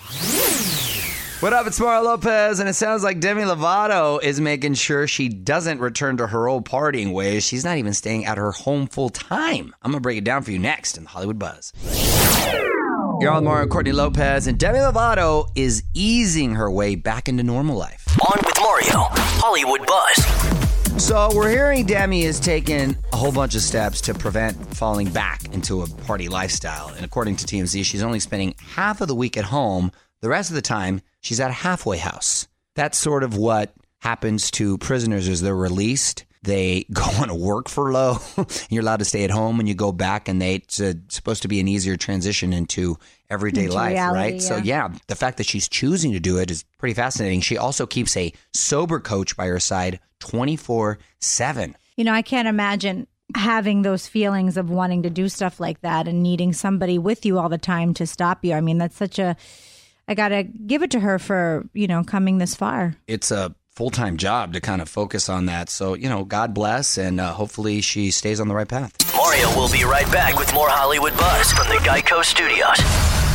What 1.39 1.53
up? 1.53 1.67
It's 1.67 1.79
Mario 1.79 2.01
Lopez, 2.01 2.59
and 2.59 2.67
it 2.67 2.73
sounds 2.73 3.03
like 3.03 3.19
Demi 3.19 3.43
Lovato 3.43 4.19
is 4.23 4.41
making 4.41 4.73
sure 4.73 5.05
she 5.05 5.29
doesn't 5.29 5.79
return 5.79 6.17
to 6.17 6.25
her 6.25 6.47
old 6.47 6.67
partying 6.67 7.13
ways. 7.13 7.43
She's 7.45 7.63
not 7.63 7.77
even 7.77 7.93
staying 7.93 8.25
at 8.25 8.39
her 8.39 8.51
home 8.51 8.87
full 8.87 9.09
time. 9.09 9.75
I'm 9.83 9.91
gonna 9.91 10.01
break 10.01 10.17
it 10.17 10.23
down 10.23 10.41
for 10.41 10.49
you 10.49 10.57
next 10.57 10.97
in 10.97 11.03
the 11.03 11.09
Hollywood 11.11 11.37
Buzz. 11.37 11.73
You're 13.21 13.29
on 13.29 13.43
Mario 13.43 13.67
Courtney 13.67 13.91
Lopez, 13.91 14.47
and 14.47 14.57
Demi 14.57 14.79
Lovato 14.79 15.47
is 15.53 15.83
easing 15.93 16.55
her 16.55 16.71
way 16.71 16.95
back 16.95 17.29
into 17.29 17.43
normal 17.43 17.77
life. 17.77 18.03
On 18.19 18.39
with 18.43 18.57
Mario, 18.59 19.07
Hollywood 19.11 19.85
Buzz. 19.85 21.03
So 21.05 21.29
we're 21.35 21.51
hearing 21.51 21.85
Demi 21.85 22.23
is 22.23 22.39
taking 22.39 22.97
a 23.13 23.15
whole 23.15 23.31
bunch 23.31 23.53
of 23.53 23.61
steps 23.61 24.01
to 24.01 24.15
prevent 24.15 24.75
falling 24.75 25.09
back 25.11 25.53
into 25.53 25.83
a 25.83 25.87
party 25.87 26.29
lifestyle. 26.29 26.87
And 26.95 27.05
according 27.05 27.35
to 27.35 27.45
TMZ, 27.45 27.85
she's 27.85 28.01
only 28.01 28.19
spending 28.19 28.55
half 28.75 29.01
of 29.01 29.07
the 29.07 29.13
week 29.13 29.37
at 29.37 29.45
home. 29.45 29.91
The 30.21 30.29
rest 30.29 30.49
of 30.49 30.55
the 30.55 30.63
time, 30.63 31.01
she's 31.27 31.39
at 31.41 31.49
a 31.49 31.53
halfway 31.53 31.97
house. 31.97 32.47
That's 32.75 32.97
sort 32.97 33.23
of 33.23 33.35
what 33.35 33.73
happens 33.99 34.49
to 34.51 34.77
prisoners 34.77 35.27
as 35.27 35.41
they're 35.41 35.55
released. 35.55 36.25
They 36.43 36.85
go 36.93 37.03
on 37.03 37.29
a 37.29 37.35
work 37.35 37.67
furlough. 37.67 38.19
and 38.37 38.67
you're 38.69 38.81
allowed 38.81 38.99
to 38.99 39.05
stay 39.05 39.25
at 39.25 39.31
home 39.31 39.57
when 39.57 39.67
you 39.67 39.75
go 39.75 39.91
back, 39.91 40.29
and 40.29 40.41
they 40.41 40.55
it's 40.55 40.79
uh, 40.79 40.93
supposed 41.09 41.41
to 41.41 41.49
be 41.49 41.59
an 41.59 41.67
easier 41.67 41.97
transition 41.97 42.53
into 42.53 42.97
everyday 43.29 43.65
Into 43.65 43.75
life, 43.75 43.91
reality, 43.91 44.19
right? 44.19 44.41
So 44.41 44.55
yeah. 44.57 44.87
yeah, 44.87 44.97
the 45.07 45.15
fact 45.15 45.37
that 45.37 45.45
she's 45.45 45.67
choosing 45.67 46.13
to 46.13 46.19
do 46.19 46.37
it 46.37 46.49
is 46.49 46.63
pretty 46.77 46.93
fascinating. 46.93 47.41
She 47.41 47.57
also 47.57 47.85
keeps 47.85 48.15
a 48.15 48.31
sober 48.53 49.01
coach 49.01 49.35
by 49.35 49.47
her 49.47 49.59
side 49.59 49.99
24 50.19 50.97
7. 51.19 51.75
You 51.97 52.05
know, 52.05 52.13
I 52.13 52.21
can't 52.21 52.47
imagine 52.47 53.07
having 53.35 53.81
those 53.81 54.07
feelings 54.07 54.55
of 54.55 54.69
wanting 54.69 55.03
to 55.03 55.09
do 55.09 55.27
stuff 55.27 55.59
like 55.59 55.81
that 55.81 56.07
and 56.07 56.23
needing 56.23 56.53
somebody 56.53 56.97
with 56.97 57.25
you 57.25 57.37
all 57.37 57.49
the 57.49 57.57
time 57.57 57.93
to 57.95 58.07
stop 58.07 58.45
you. 58.45 58.53
I 58.53 58.61
mean, 58.61 58.77
that's 58.77 58.95
such 58.95 59.19
a. 59.19 59.35
I 60.07 60.13
got 60.13 60.29
to 60.29 60.43
give 60.43 60.83
it 60.83 60.91
to 60.91 60.99
her 60.99 61.19
for, 61.19 61.65
you 61.73 61.87
know, 61.87 62.03
coming 62.03 62.37
this 62.37 62.55
far. 62.55 62.95
It's 63.07 63.31
a 63.31 63.53
full 63.75 63.89
time 63.91 64.17
job 64.17 64.53
to 64.53 64.61
kind 64.61 64.81
of 64.81 64.89
focus 64.89 65.29
on 65.29 65.45
that. 65.47 65.69
So, 65.69 65.93
you 65.93 66.09
know, 66.09 66.23
God 66.23 66.53
bless, 66.53 66.97
and 66.97 67.19
uh, 67.19 67.33
hopefully 67.33 67.81
she 67.81 68.11
stays 68.11 68.39
on 68.39 68.47
the 68.47 68.55
right 68.55 68.67
path. 68.67 68.93
Mario 69.15 69.47
will 69.55 69.71
be 69.71 69.83
right 69.83 70.09
back 70.11 70.37
with 70.37 70.51
more 70.53 70.69
Hollywood 70.69 71.15
buzz 71.17 71.51
from 71.51 71.67
the 71.67 71.75
Geico 71.83 72.23
Studios. 72.23 72.77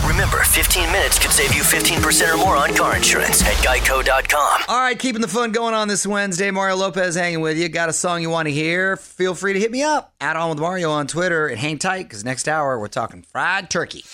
Remember, 0.04 0.42
15 0.42 0.90
minutes 0.90 1.18
could 1.18 1.30
save 1.30 1.54
you 1.54 1.62
15% 1.62 2.34
or 2.34 2.36
more 2.36 2.56
on 2.56 2.74
car 2.74 2.96
insurance 2.96 3.40
at 3.42 3.54
geico.com. 3.64 4.62
All 4.66 4.80
right, 4.80 4.98
keeping 4.98 5.22
the 5.22 5.28
fun 5.28 5.52
going 5.52 5.74
on 5.74 5.86
this 5.86 6.04
Wednesday. 6.04 6.50
Mario 6.50 6.74
Lopez 6.76 7.14
hanging 7.14 7.40
with 7.40 7.56
you. 7.56 7.68
Got 7.68 7.88
a 7.88 7.92
song 7.92 8.20
you 8.20 8.28
want 8.28 8.48
to 8.48 8.52
hear? 8.52 8.96
Feel 8.96 9.34
free 9.34 9.52
to 9.52 9.60
hit 9.60 9.70
me 9.70 9.82
up. 9.82 10.12
Add 10.20 10.36
on 10.36 10.50
with 10.50 10.58
Mario 10.58 10.90
on 10.90 11.06
Twitter 11.06 11.46
and 11.46 11.58
hang 11.58 11.78
tight 11.78 12.08
because 12.08 12.24
next 12.24 12.48
hour 12.48 12.80
we're 12.80 12.88
talking 12.88 13.22
fried 13.22 13.70
turkey. 13.70 14.04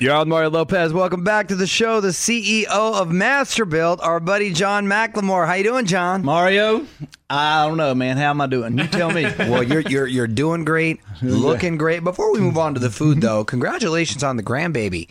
You're 0.00 0.14
on 0.14 0.28
Mario 0.28 0.50
Lopez. 0.50 0.92
Welcome 0.92 1.24
back 1.24 1.48
to 1.48 1.56
the 1.56 1.66
show. 1.66 2.00
The 2.00 2.08
CEO 2.08 2.66
of 2.68 3.08
Masterbuilt, 3.08 3.98
our 4.00 4.20
buddy 4.20 4.52
John 4.52 4.86
McLemore. 4.86 5.44
How 5.44 5.54
you 5.54 5.64
doing, 5.64 5.86
John? 5.86 6.24
Mario, 6.24 6.86
I 7.28 7.66
don't 7.66 7.76
know, 7.76 7.96
man. 7.96 8.16
How 8.16 8.30
am 8.30 8.40
I 8.40 8.46
doing? 8.46 8.78
You 8.78 8.86
tell 8.86 9.10
me. 9.10 9.26
Well, 9.38 9.62
you're 9.62 9.80
you're 9.80 10.06
you're 10.06 10.26
doing 10.28 10.64
great, 10.64 11.00
looking 11.22 11.78
great. 11.78 12.04
Before 12.04 12.32
we 12.32 12.38
move 12.38 12.58
on 12.58 12.74
to 12.74 12.80
the 12.80 12.90
food, 12.90 13.20
though, 13.20 13.44
congratulations 13.44 14.22
on 14.22 14.36
the 14.36 14.42
grandbaby. 14.42 15.08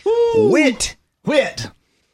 Whit. 0.52 0.96
Whit. 1.24 1.70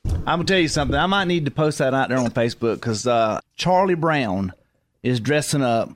I'm 0.05 0.23
gonna 0.25 0.45
tell 0.45 0.59
you 0.59 0.67
something. 0.67 0.97
I 0.97 1.05
might 1.05 1.25
need 1.25 1.45
to 1.45 1.51
post 1.51 1.77
that 1.77 1.93
out 1.93 2.09
there 2.09 2.17
on 2.17 2.31
Facebook 2.31 2.75
because 2.75 3.05
uh, 3.05 3.39
Charlie 3.55 3.95
Brown 3.95 4.51
is 5.03 5.19
dressing 5.19 5.61
up 5.61 5.91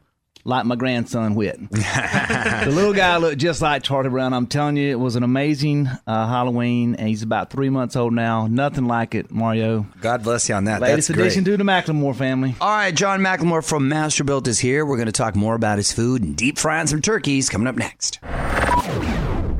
like 0.48 0.66
my 0.66 0.75
grandson 0.75 1.36
Whit. 1.36 1.60
the 1.70 2.72
little 2.72 2.94
guy 2.94 3.18
looked 3.18 3.38
just 3.38 3.62
like 3.62 3.84
Charlie 3.84 4.10
Brown. 4.10 4.34
I'm 4.34 4.48
telling 4.48 4.77
you, 4.77 4.89
it 4.89 5.00
was 5.00 5.16
an 5.16 5.24
amazing 5.24 5.88
uh, 6.08 6.27
Halloween, 6.27 6.96
and 6.96 7.08
he's 7.08 7.22
about 7.22 7.50
three 7.50 7.70
months 7.70 7.96
old 7.96 8.13
now. 8.13 8.48
Nothing 8.48 8.86
like 8.86 9.13
it, 9.13 9.30
Mario. 9.30 9.86
God 10.00 10.24
bless 10.24 10.48
you 10.48 10.56
on 10.56 10.63
that. 10.63 10.82
Latest 10.82 11.10
That's 11.10 11.18
great. 11.18 11.25
addition 11.25 11.44
to 11.44 11.58
the 11.58 11.63
McLemore 11.63 12.16
family. 12.16 12.56
All 12.62 12.70
right, 12.70 12.96
John 12.96 13.20
McLemore 13.20 13.63
from 13.63 13.89
Masterbuilt 13.89 14.48
is 14.48 14.60
here. 14.60 14.86
We're 14.86 14.96
going 14.98 15.08
to 15.08 15.12
talk 15.12 15.36
more 15.36 15.56
about 15.56 15.77
his 15.77 15.92
food 15.92 16.24
and 16.24 16.36
deep 16.36 16.58
frying 16.58 16.88
some 16.88 17.01
turkeys 17.01 17.50
coming 17.50 17.68
up 17.68 17.75
next. 17.75 18.20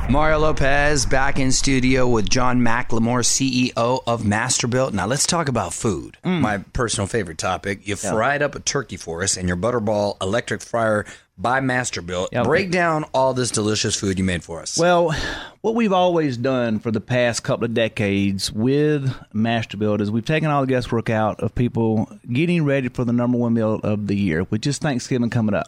Mario 0.10 0.40
Lopez 0.40 1.06
back 1.06 1.38
in 1.38 1.52
studio 1.52 2.08
with 2.08 2.30
John 2.30 2.62
McLemore, 2.62 3.26
CEO 3.26 4.02
of 4.08 4.24
Masterbuilt. 4.24 4.94
Now 4.94 5.06
let's 5.06 5.28
talk 5.28 5.50
about 5.50 5.74
food. 5.74 6.18
Mm. 6.24 6.40
My 6.40 6.60
personal 6.60 7.08
favorite 7.08 7.38
topic. 7.38 7.86
You 7.86 7.98
fried 7.98 8.42
up 8.42 8.56
a 8.56 8.62
turkey 8.62 8.96
for 8.96 9.22
us 9.22 9.36
in 9.36 9.50
your 9.50 9.58
Butterball 9.58 10.16
electric 10.22 10.62
fryer 10.62 11.06
by 11.38 11.60
Masterbuilt. 11.60 12.30
Yeah. 12.32 12.44
Break 12.44 12.72
down 12.72 13.04
all 13.14 13.34
this 13.34 13.52
delicious 13.52 13.96
food 13.96 14.18
you 14.18 14.24
made 14.24 14.46
for 14.46 14.62
us. 14.62 14.78
Well, 14.78 15.14
what 15.60 15.76
we've 15.76 15.92
always 15.92 16.38
done 16.38 16.80
for 16.80 16.90
the 16.90 17.02
past 17.02 17.44
couple 17.44 17.66
of 17.66 17.74
decades 17.74 18.50
with 18.50 19.14
Masterbuilt 19.34 20.00
is 20.00 20.10
we've 20.10 20.24
taken 20.24 20.50
all 20.50 20.62
the 20.62 20.68
guesswork 20.68 21.10
out 21.10 21.42
of 21.42 21.54
people 21.54 22.10
getting 22.32 22.64
ready 22.64 22.88
for 22.88 23.04
the 23.04 23.14
number 23.14 23.38
one 23.38 23.54
meal 23.54 23.82
of 23.84 24.08
the 24.08 24.16
year, 24.16 24.44
which 24.44 24.66
is 24.68 24.78
Thanksgiving 24.78 25.30
coming 25.30 25.54
up. 25.54 25.68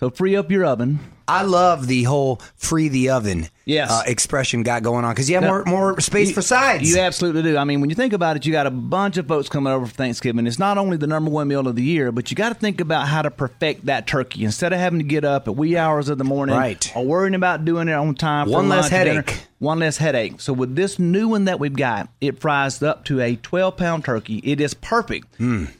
So 0.00 0.10
free 0.10 0.34
up 0.34 0.50
your 0.50 0.64
oven. 0.64 0.98
I 1.28 1.42
love 1.42 1.86
the 1.86 2.04
whole 2.04 2.40
free 2.56 2.88
the 2.88 3.10
oven 3.10 3.48
Yes. 3.66 3.90
uh, 3.90 4.02
expression 4.06 4.62
got 4.62 4.82
going 4.82 5.04
on 5.04 5.12
because 5.12 5.28
you 5.28 5.34
have 5.36 5.44
No. 5.44 5.50
more 5.50 5.64
more 5.66 6.00
space 6.00 6.28
You- 6.28 6.34
for 6.34 6.40
sides. 6.42 6.88
You 6.90 7.00
absolutely 7.00 7.42
do. 7.42 7.58
I 7.58 7.64
mean, 7.64 7.82
when 7.82 7.90
you 7.90 7.96
think 7.96 8.14
about 8.14 8.36
it, 8.36 8.46
you 8.46 8.52
got 8.52 8.66
a 8.66 8.70
bunch 8.70 9.18
of 9.18 9.26
folks 9.28 9.48
coming 9.50 9.70
over 9.72 9.84
for 9.86 9.92
Thanksgiving. 9.94 10.46
It's 10.46 10.58
not 10.58 10.78
only 10.78 10.96
the 10.96 11.06
number 11.06 11.30
one 11.30 11.48
meal 11.48 11.68
of 11.68 11.76
the 11.76 11.82
year, 11.82 12.10
but 12.10 12.30
you 12.30 12.34
got 12.34 12.48
to 12.48 12.54
think 12.54 12.80
about 12.80 13.08
how 13.08 13.20
to 13.20 13.30
perfect 13.30 13.84
that 13.86 14.06
turkey 14.06 14.44
instead 14.44 14.72
of 14.72 14.78
having 14.78 15.00
to 15.00 15.04
get 15.04 15.22
up 15.24 15.46
at 15.48 15.54
wee 15.56 15.76
hours 15.76 16.08
of 16.08 16.16
the 16.16 16.24
morning, 16.24 16.56
Right. 16.56 16.90
Or 16.96 17.04
worrying 17.04 17.34
about 17.34 17.66
doing 17.66 17.88
it 17.88 17.92
on 17.92 18.14
time. 18.14 18.46
For 18.46 18.52
One 18.52 18.68
less 18.70 18.90
lunch, 18.90 19.04
dinner. 19.04 19.14
headache. 19.22 19.40
One 19.58 19.80
less 19.80 19.96
headache. 19.98 20.40
So 20.40 20.52
with 20.52 20.76
this 20.76 20.98
new 21.00 21.28
one 21.28 21.44
that 21.46 21.58
we've 21.60 21.74
got, 21.74 22.08
it 22.20 22.40
fries 22.40 22.80
up 22.82 23.04
to 23.06 23.20
a 23.20 23.34
12 23.36 23.76
pound 23.76 24.04
turkey. 24.04 24.40
It 24.44 24.60
is 24.60 24.72
perfect 24.72 25.26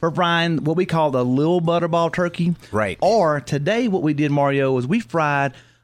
for 0.00 0.10
frying 0.10 0.64
what 0.64 0.76
we 0.76 0.84
call 0.84 1.10
the 1.12 1.24
little 1.24 1.60
butterball 1.62 2.12
turkey. 2.12 2.54
Right. 2.72 2.98
Or 3.00 3.40
today, 3.40 3.86
what 3.88 4.02
we 4.02 4.12
did, 4.14 4.30
Mario, 4.32 4.76
is 4.78 4.86
we 4.86 4.98
fried 5.00 5.37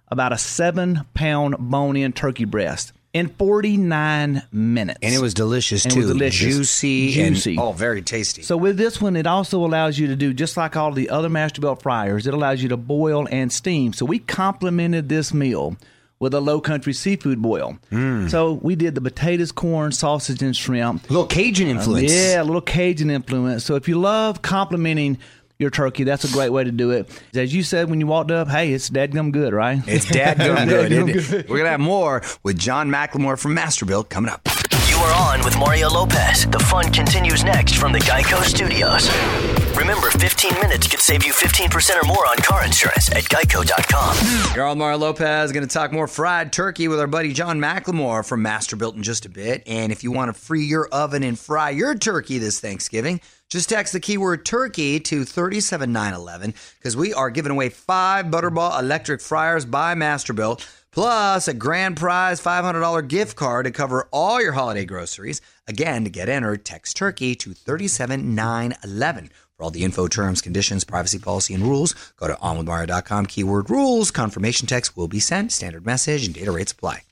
about 0.08 0.32
a 0.32 0.38
seven 0.38 1.02
pound 1.14 1.56
bone 1.58 1.96
in 1.96 2.12
turkey 2.12 2.44
breast 2.44 2.92
in 3.12 3.28
49 3.28 4.42
minutes. 4.52 4.98
and 5.02 5.14
it 5.14 5.20
was 5.20 5.34
delicious 5.34 5.84
And 5.84 5.92
it 5.92 5.94
too. 5.94 6.00
was 6.02 6.10
delicious. 6.10 6.56
Juicy, 6.56 7.12
Juicy. 7.12 7.50
and 7.52 7.60
oh, 7.60 7.72
very 7.72 8.02
tasty. 8.02 8.42
So 8.42 8.56
with 8.56 8.76
this 8.76 9.00
one, 9.00 9.16
it 9.16 9.26
also 9.26 9.64
allows 9.64 9.98
you 9.98 10.08
to 10.08 10.16
do 10.16 10.34
just 10.34 10.56
like 10.56 10.76
all 10.76 10.92
the 10.92 11.10
other 11.10 11.28
Masterbuilt 11.28 11.80
fryers. 11.82 12.26
It 12.26 12.34
allows 12.34 12.62
you 12.62 12.68
to 12.70 12.76
boil 12.76 13.26
and 13.30 13.52
steam. 13.52 13.92
So 13.92 14.04
we 14.04 14.18
complemented 14.18 15.08
this 15.08 15.32
meal 15.32 15.76
with 16.18 16.34
a 16.34 16.40
low 16.40 16.60
country 16.60 16.92
seafood 16.92 17.40
boil. 17.40 17.78
Mm. 17.90 18.30
So 18.30 18.54
we 18.62 18.74
did 18.76 18.94
the 18.94 19.00
potatoes, 19.00 19.52
corn, 19.52 19.92
sausage, 19.92 20.42
and 20.42 20.56
shrimp. 20.56 21.08
a 21.08 21.12
little 21.12 21.26
Cajun 21.26 21.68
influence. 21.68 22.12
Yeah, 22.12 22.42
a 22.42 22.44
little 22.44 22.60
Cajun 22.62 23.10
influence. 23.10 23.64
So 23.64 23.74
if 23.76 23.88
you 23.88 23.98
love 23.98 24.42
complementing 24.42 25.18
your 25.64 25.70
turkey, 25.70 26.04
that's 26.04 26.24
a 26.24 26.32
great 26.32 26.50
way 26.50 26.62
to 26.62 26.70
do 26.70 26.90
it. 26.90 27.08
As 27.34 27.54
you 27.54 27.62
said 27.62 27.88
when 27.90 27.98
you 27.98 28.06
walked 28.06 28.30
up, 28.30 28.48
hey, 28.48 28.72
it's 28.72 28.90
dadgum 28.90 29.32
good, 29.32 29.52
right? 29.54 29.80
It's 29.86 30.04
dadgum 30.06 30.68
good. 30.68 30.92
Dadgum 30.92 31.08
isn't 31.14 31.40
it? 31.40 31.48
We're 31.48 31.56
gonna 31.58 31.70
have 31.70 31.80
more 31.80 32.22
with 32.42 32.58
John 32.58 32.90
McLemore 32.90 33.38
from 33.40 33.56
Masterbuilt 33.56 34.08
coming 34.10 34.30
up. 34.30 34.46
You 34.88 34.96
are 34.96 35.32
on 35.32 35.44
with 35.44 35.56
Mario 35.58 35.88
Lopez. 35.90 36.46
The 36.46 36.58
fun 36.60 36.92
continues 36.92 37.42
next 37.42 37.76
from 37.76 37.92
the 37.92 37.98
Geico 38.00 38.42
Studios. 38.44 39.10
Remember, 39.76 40.08
15 40.08 40.52
minutes 40.60 40.86
could 40.86 41.00
save 41.00 41.24
you 41.24 41.32
15% 41.32 42.00
or 42.00 42.06
more 42.06 42.24
on 42.28 42.36
car 42.36 42.64
insurance 42.64 43.10
at 43.10 43.24
geico.com. 43.24 44.54
You're 44.54 44.66
on 44.66 44.78
Mario 44.78 44.98
Lopez. 44.98 45.50
Going 45.50 45.66
to 45.66 45.72
talk 45.72 45.92
more 45.92 46.06
fried 46.06 46.52
turkey 46.52 46.86
with 46.86 47.00
our 47.00 47.08
buddy 47.08 47.32
John 47.32 47.58
McLemore 47.58 48.24
from 48.24 48.44
Masterbuilt 48.44 48.94
in 48.94 49.02
just 49.02 49.26
a 49.26 49.28
bit. 49.28 49.64
And 49.66 49.90
if 49.90 50.04
you 50.04 50.12
want 50.12 50.32
to 50.32 50.40
free 50.40 50.64
your 50.64 50.86
oven 50.88 51.24
and 51.24 51.36
fry 51.36 51.70
your 51.70 51.96
turkey 51.96 52.38
this 52.38 52.60
Thanksgiving, 52.60 53.20
just 53.54 53.68
text 53.68 53.92
the 53.92 54.00
keyword 54.00 54.44
turkey 54.44 54.98
to 54.98 55.24
37911 55.24 56.54
because 56.76 56.96
we 56.96 57.14
are 57.14 57.30
giving 57.30 57.52
away 57.52 57.68
five 57.68 58.26
Butterball 58.26 58.80
electric 58.80 59.20
fryers 59.20 59.64
by 59.64 59.94
Masterbuilt, 59.94 60.68
plus 60.90 61.46
a 61.46 61.54
grand 61.54 61.96
prize 61.96 62.40
$500 62.40 63.06
gift 63.06 63.36
card 63.36 63.66
to 63.66 63.70
cover 63.70 64.08
all 64.10 64.42
your 64.42 64.54
holiday 64.54 64.84
groceries. 64.84 65.40
Again, 65.68 66.02
to 66.02 66.10
get 66.10 66.28
entered, 66.28 66.64
text 66.64 66.96
turkey 66.96 67.36
to 67.36 67.54
37911. 67.54 69.30
For 69.56 69.62
all 69.62 69.70
the 69.70 69.84
info, 69.84 70.08
terms, 70.08 70.40
conditions, 70.40 70.82
privacy 70.82 71.20
policy, 71.20 71.54
and 71.54 71.62
rules, 71.62 71.94
go 72.16 72.26
to 72.26 72.34
onwithmario.com, 72.34 73.26
keyword 73.26 73.70
rules. 73.70 74.10
Confirmation 74.10 74.66
text 74.66 74.96
will 74.96 75.06
be 75.06 75.20
sent, 75.20 75.52
standard 75.52 75.86
message, 75.86 76.26
and 76.26 76.34
data 76.34 76.50
rates 76.50 76.72
apply. 76.72 77.02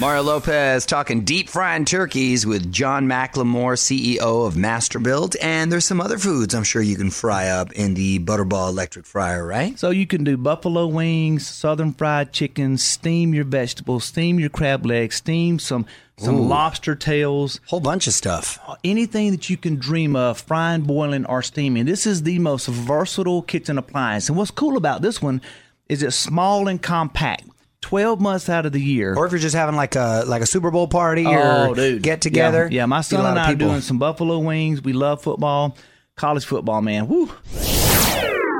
Mario 0.00 0.22
Lopez 0.22 0.86
talking 0.86 1.24
deep 1.26 1.50
frying 1.50 1.84
turkeys 1.84 2.46
with 2.46 2.72
John 2.72 3.06
McLemore, 3.06 3.76
CEO 3.76 4.46
of 4.46 4.54
Masterbuilt. 4.54 5.36
And 5.42 5.70
there's 5.70 5.84
some 5.84 6.00
other 6.00 6.16
foods 6.16 6.54
I'm 6.54 6.64
sure 6.64 6.80
you 6.80 6.96
can 6.96 7.10
fry 7.10 7.48
up 7.48 7.70
in 7.72 7.92
the 7.92 8.18
Butterball 8.18 8.70
electric 8.70 9.04
fryer, 9.04 9.46
right? 9.46 9.78
So 9.78 9.90
you 9.90 10.06
can 10.06 10.24
do 10.24 10.38
buffalo 10.38 10.86
wings, 10.86 11.46
southern 11.46 11.92
fried 11.92 12.32
chicken, 12.32 12.78
steam 12.78 13.34
your 13.34 13.44
vegetables, 13.44 14.04
steam 14.04 14.40
your 14.40 14.48
crab 14.48 14.86
legs, 14.86 15.16
steam 15.16 15.58
some 15.58 15.84
some 16.16 16.36
Ooh. 16.36 16.48
lobster 16.48 16.94
tails, 16.94 17.60
Whole 17.66 17.80
bunch 17.80 18.06
of 18.06 18.14
stuff. 18.14 18.58
anything 18.82 19.32
that 19.32 19.50
you 19.50 19.58
can 19.58 19.76
dream 19.76 20.16
of, 20.16 20.40
frying, 20.40 20.82
boiling, 20.82 21.26
or 21.26 21.42
steaming. 21.42 21.84
This 21.84 22.06
is 22.06 22.22
the 22.22 22.38
most 22.38 22.68
versatile 22.68 23.42
kitchen 23.42 23.76
appliance. 23.76 24.30
And 24.30 24.38
what's 24.38 24.50
cool 24.50 24.78
about 24.78 25.02
this 25.02 25.20
one 25.20 25.42
is 25.90 26.02
it's 26.02 26.16
small 26.16 26.68
and 26.68 26.80
compact. 26.80 27.44
Twelve 27.82 28.20
months 28.20 28.48
out 28.48 28.66
of 28.66 28.72
the 28.72 28.80
year. 28.80 29.14
Or 29.14 29.26
if 29.26 29.32
you're 29.32 29.38
just 29.38 29.56
having 29.56 29.74
like 29.74 29.96
a 29.96 30.24
like 30.26 30.42
a 30.42 30.46
Super 30.46 30.70
Bowl 30.70 30.86
party 30.86 31.26
oh, 31.26 31.70
or 31.70 31.74
dude. 31.74 32.02
get 32.02 32.20
together. 32.20 32.68
Yeah, 32.70 32.82
yeah 32.82 32.86
my 32.86 33.00
son 33.00 33.24
and 33.24 33.38
I 33.38 33.52
are 33.52 33.56
doing 33.56 33.80
some 33.80 33.98
buffalo 33.98 34.38
wings. 34.38 34.82
We 34.82 34.92
love 34.92 35.22
football, 35.22 35.76
college 36.16 36.44
football, 36.44 36.82
man. 36.82 37.08
Woo. 37.08 37.30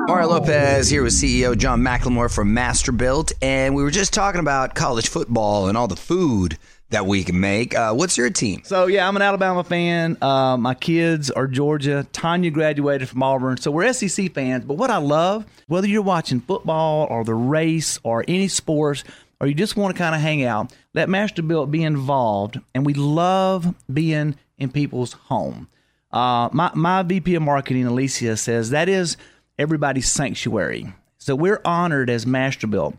Mario 0.07 0.29
Lopez 0.29 0.89
here 0.89 1.03
with 1.03 1.13
CEO 1.13 1.57
John 1.57 1.81
McLemore 1.81 2.33
from 2.33 2.53
Masterbuilt, 2.53 3.31
and 3.41 3.75
we 3.75 3.83
were 3.83 3.91
just 3.91 4.13
talking 4.13 4.41
about 4.41 4.73
college 4.75 5.07
football 5.07 5.69
and 5.69 5.77
all 5.77 5.87
the 5.87 5.95
food 5.95 6.57
that 6.91 7.05
we 7.05 7.23
can 7.23 7.39
make. 7.39 7.75
Uh, 7.75 7.93
what's 7.93 8.17
your 8.17 8.29
team? 8.29 8.61
So 8.63 8.85
yeah, 8.85 9.07
I'm 9.07 9.15
an 9.15 9.21
Alabama 9.21 9.63
fan. 9.63 10.17
Uh, 10.21 10.57
my 10.57 10.73
kids 10.73 11.31
are 11.31 11.47
Georgia. 11.47 12.05
Tanya 12.13 12.51
graduated 12.51 13.09
from 13.09 13.23
Auburn, 13.23 13.57
so 13.57 13.71
we're 13.71 13.91
SEC 13.93 14.33
fans. 14.33 14.65
But 14.65 14.75
what 14.75 14.91
I 14.91 14.97
love, 14.97 15.45
whether 15.67 15.87
you're 15.87 16.01
watching 16.01 16.39
football 16.39 17.07
or 17.09 17.23
the 17.23 17.33
race 17.33 17.99
or 18.03 18.23
any 18.27 18.47
sports, 18.47 19.03
or 19.39 19.47
you 19.47 19.53
just 19.53 19.75
want 19.75 19.95
to 19.95 19.97
kind 19.97 20.13
of 20.13 20.21
hang 20.21 20.43
out, 20.43 20.73
let 20.93 21.09
Masterbuilt 21.09 21.71
be 21.71 21.83
involved. 21.83 22.59
And 22.75 22.85
we 22.85 22.93
love 22.93 23.73
being 23.91 24.35
in 24.59 24.71
people's 24.71 25.13
home. 25.13 25.67
Uh, 26.11 26.49
my 26.51 26.71
my 26.75 27.03
VP 27.03 27.35
of 27.35 27.41
marketing, 27.41 27.85
Alicia, 27.85 28.37
says 28.37 28.69
that 28.69 28.89
is 28.89 29.17
everybody's 29.57 30.11
sanctuary. 30.11 30.93
So 31.17 31.35
we're 31.35 31.61
honored 31.63 32.09
as 32.09 32.25
Masterbuilt 32.25 32.97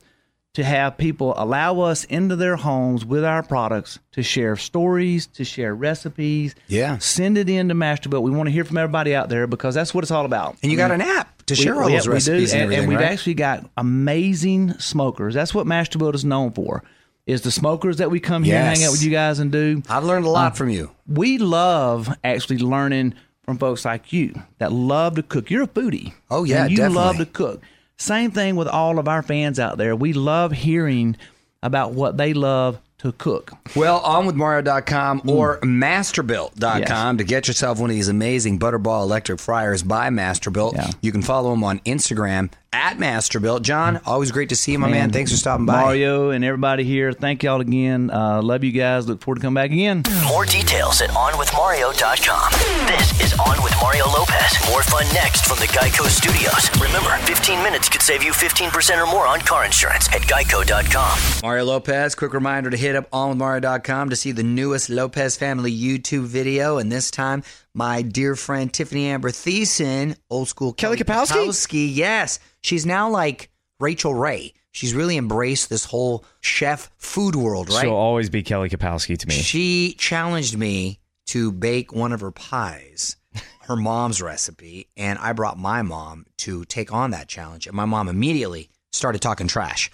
to 0.55 0.63
have 0.63 0.99
people 0.99 1.33
allow 1.39 1.81
us 1.81 2.05
into 2.05 2.37
their 2.37 2.57
homes 2.57 3.05
with 3.05 3.25
our 3.25 3.43
products 3.43 3.99
to 4.13 4.23
share 4.23 4.57
stories, 4.57 5.27
to 5.29 5.45
share 5.45 5.75
recipes. 5.75 6.55
Yeah. 6.69 6.99
Send 6.99 7.39
it 7.39 7.49
in 7.49 7.69
to 7.69 7.75
Masterbuilt. 7.75 8.23
We 8.23 8.31
want 8.31 8.49
to 8.49 8.51
hear 8.53 8.65
from 8.65 8.77
everybody 8.77 9.15
out 9.15 9.31
there 9.31 9.47
because 9.47 9.75
that's 9.75 9.95
what 9.95 10.05
it's 10.05 10.11
all 10.11 10.27
about. 10.27 10.57
And 10.63 10.71
you 10.71 10.77
got 10.77 10.91
an 10.91 11.01
app 11.01 11.43
to 11.47 11.57
share 11.57 11.83
all 11.83 11.89
yeah, 11.89 11.97
those 11.97 12.09
recipes 12.09 12.53
do. 12.53 12.59
and, 12.59 12.73
and, 12.73 12.81
and 12.81 12.89
we've 12.89 12.99
right? 12.99 13.11
actually 13.11 13.35
got 13.35 13.69
amazing 13.79 14.75
smokers. 14.75 15.33
That's 15.33 15.55
what 15.55 15.67
Masterbuilt 15.67 16.15
is 16.15 16.25
known 16.25 16.53
for. 16.53 16.85
Is 17.25 17.43
the 17.43 17.53
smokers 17.53 17.99
that 17.99 18.11
we 18.11 18.19
come 18.19 18.43
here 18.43 18.57
and 18.57 18.77
hang 18.77 18.85
out 18.85 18.91
with 18.91 19.03
you 19.03 19.11
guys 19.11 19.39
and 19.39 19.53
do. 19.53 19.81
I've 19.89 20.03
learned 20.03 20.27
a 20.27 20.29
lot 20.29 20.47
um, 20.49 20.53
from 20.55 20.71
you. 20.71 20.91
We 21.07 21.39
love 21.39 22.13
actually 22.25 22.59
learning 22.59 23.15
from 23.45 23.59
folks 23.59 23.85
like 23.85 24.13
you 24.13 24.35
that 24.59 24.73
love 24.73 25.15
to 25.15 25.23
cook. 25.23 25.49
You're 25.49 25.63
a 25.63 25.69
foodie. 25.69 26.15
Oh, 26.31 26.43
yeah, 26.43 26.65
and 26.65 26.77
you 26.77 26.89
love 26.89 27.19
to 27.19 27.27
cook. 27.27 27.63
Same 28.03 28.33
thing 28.33 28.57
with 28.57 28.67
all 28.67 28.99
of 28.99 29.07
our 29.07 29.23
fans 29.23 29.61
out 29.61 29.79
there. 29.79 29.95
We 29.95 30.13
love 30.13 30.51
hearing 30.51 31.17
about 31.63 31.93
what 31.93 32.17
they 32.17 32.35
love 32.35 32.81
to 32.99 33.13
cook. 33.13 33.53
Well, 33.77 34.01
onwithmario.com 34.01 35.21
mm. 35.21 35.29
or 35.29 35.61
masterbuilt.com 35.61 36.81
Yes. 36.81 37.17
to 37.19 37.25
get 37.25 37.47
yourself 37.47 37.79
one 37.79 37.91
of 37.91 37.95
these 37.95 38.09
amazing 38.09 38.59
Butterball 38.59 39.03
electric 39.03 39.39
fryers 39.39 39.85
by 39.85 40.09
Masterbuilt. 40.09 40.75
Yeah. 40.75 40.91
You 41.01 41.13
can 41.13 41.23
follow 41.23 41.51
them 41.51 41.63
on 41.63 41.79
Instagram 41.81 42.51
at 42.73 42.99
Masterbuilt. 42.99 43.63
John, 43.63 44.01
always 44.07 44.31
great 44.33 44.49
to 44.49 44.57
see 44.57 44.73
you, 44.73 44.79
my 44.79 44.89
man. 44.89 45.11
Thanks 45.11 45.31
for 45.31 45.37
stopping 45.37 45.67
by. 45.67 45.81
Mario 45.83 46.31
and 46.31 46.45
everybody 46.45 46.85
here, 46.85 47.13
thank 47.13 47.43
y'all 47.43 47.61
again. 47.61 48.11
Uh, 48.11 48.41
love 48.43 48.65
you 48.65 48.73
guys. 48.73 49.07
Look 49.07 49.21
forward 49.21 49.37
to 49.37 49.43
coming 49.43 49.55
back 49.55 49.71
again. 49.71 50.03
More 50.27 50.45
details 50.45 51.01
at 51.03 51.11
onwithmario.com. 51.11 52.53
This 52.87 53.21
is 53.21 53.39
On 53.39 53.63
with 53.63 53.75
Mario 53.81 54.07
Lopez. 54.07 54.59
More 54.71 54.83
fun 54.83 55.05
next 55.15 55.47
from 55.47 55.59
the 55.59 55.67
Geico 55.67 56.07
Studios. 56.07 56.71
Remember, 56.81 57.11
15 57.27 57.63
minutes 57.63 57.89
could 57.89 58.03
save 58.03 58.23
you 58.23 58.33
15% 58.33 59.03
or 59.03 59.07
more 59.07 59.27
on 59.27 59.41
car 59.41 59.65
insurance 59.65 60.09
at 60.09 60.23
geico.com. 60.23 61.19
Mario 61.43 61.65
Lopez, 61.65 62.15
quick 62.15 62.33
reminder 62.33 62.71
to 62.71 62.77
hit 62.77 62.97
up 62.97 63.11
onwithmario.com 63.11 64.11
to 64.11 64.17
see 64.17 64.33
the 64.33 64.43
newest 64.43 64.89
Lopez 64.89 65.37
family 65.37 65.73
YouTube 65.73 66.25
video. 66.25 66.79
And 66.79 66.91
this 66.91 67.11
time, 67.11 67.43
my 67.75 68.03
dear 68.03 68.37
friend 68.37 68.73
Tiffany 68.73 69.07
Amber 69.07 69.31
Thiessen, 69.31 70.17
old 70.31 70.49
school 70.49 70.73
Kelly 70.73 70.97
Kapowski? 70.97 71.47
Kapowski, 71.47 71.95
Yes. 71.95 72.39
She's 72.63 72.87
now 72.87 73.09
like 73.11 73.51
Rachael 73.81 74.15
Ray. 74.15 74.55
She's 74.71 74.95
really 74.95 75.17
embraced 75.19 75.69
this 75.69 75.85
whole 75.85 76.25
chef 76.41 76.91
food 76.97 77.37
world, 77.37 77.69
right? 77.69 77.83
She'll 77.83 77.91
always 77.95 78.31
be 78.31 78.43
Kelly 78.43 78.71
Kapowski 78.71 79.19
to 79.19 79.29
me. 79.29 79.35
She 79.35 79.95
challenged 79.99 80.57
me 80.57 80.99
to 81.27 81.53
bake 81.53 81.93
one 81.93 82.13
of 82.13 82.21
her 82.21 82.31
pies, 82.31 83.17
her 83.63 83.77
mom's 83.77 84.23
recipe, 84.23 84.89
and 84.97 85.19
I 85.19 85.33
brought 85.33 85.59
my 85.59 85.83
mom 85.83 86.27
to 86.39 86.65
take 86.65 86.93
on 86.93 87.11
that 87.11 87.29
challenge. 87.29 87.67
And 87.67 87.77
my 87.77 87.85
mom 87.85 88.09
immediately 88.09 88.71
started 88.93 89.21
talking 89.21 89.47
trash. 89.47 89.91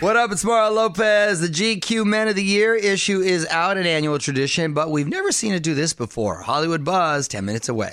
What 0.00 0.16
up? 0.16 0.32
It's 0.32 0.42
Mario 0.42 0.70
Lopez. 0.72 1.40
The 1.40 1.48
GQ 1.48 2.06
Men 2.06 2.26
of 2.26 2.34
the 2.34 2.42
Year 2.42 2.74
issue 2.74 3.20
is 3.20 3.46
out, 3.48 3.76
an 3.76 3.84
annual 3.84 4.18
tradition, 4.18 4.72
but 4.72 4.90
we've 4.90 5.06
never 5.06 5.30
seen 5.30 5.52
it 5.52 5.62
do 5.62 5.74
this 5.74 5.92
before. 5.92 6.40
Hollywood 6.40 6.84
Buzz, 6.86 7.28
10 7.28 7.44
minutes 7.44 7.68
away. 7.68 7.92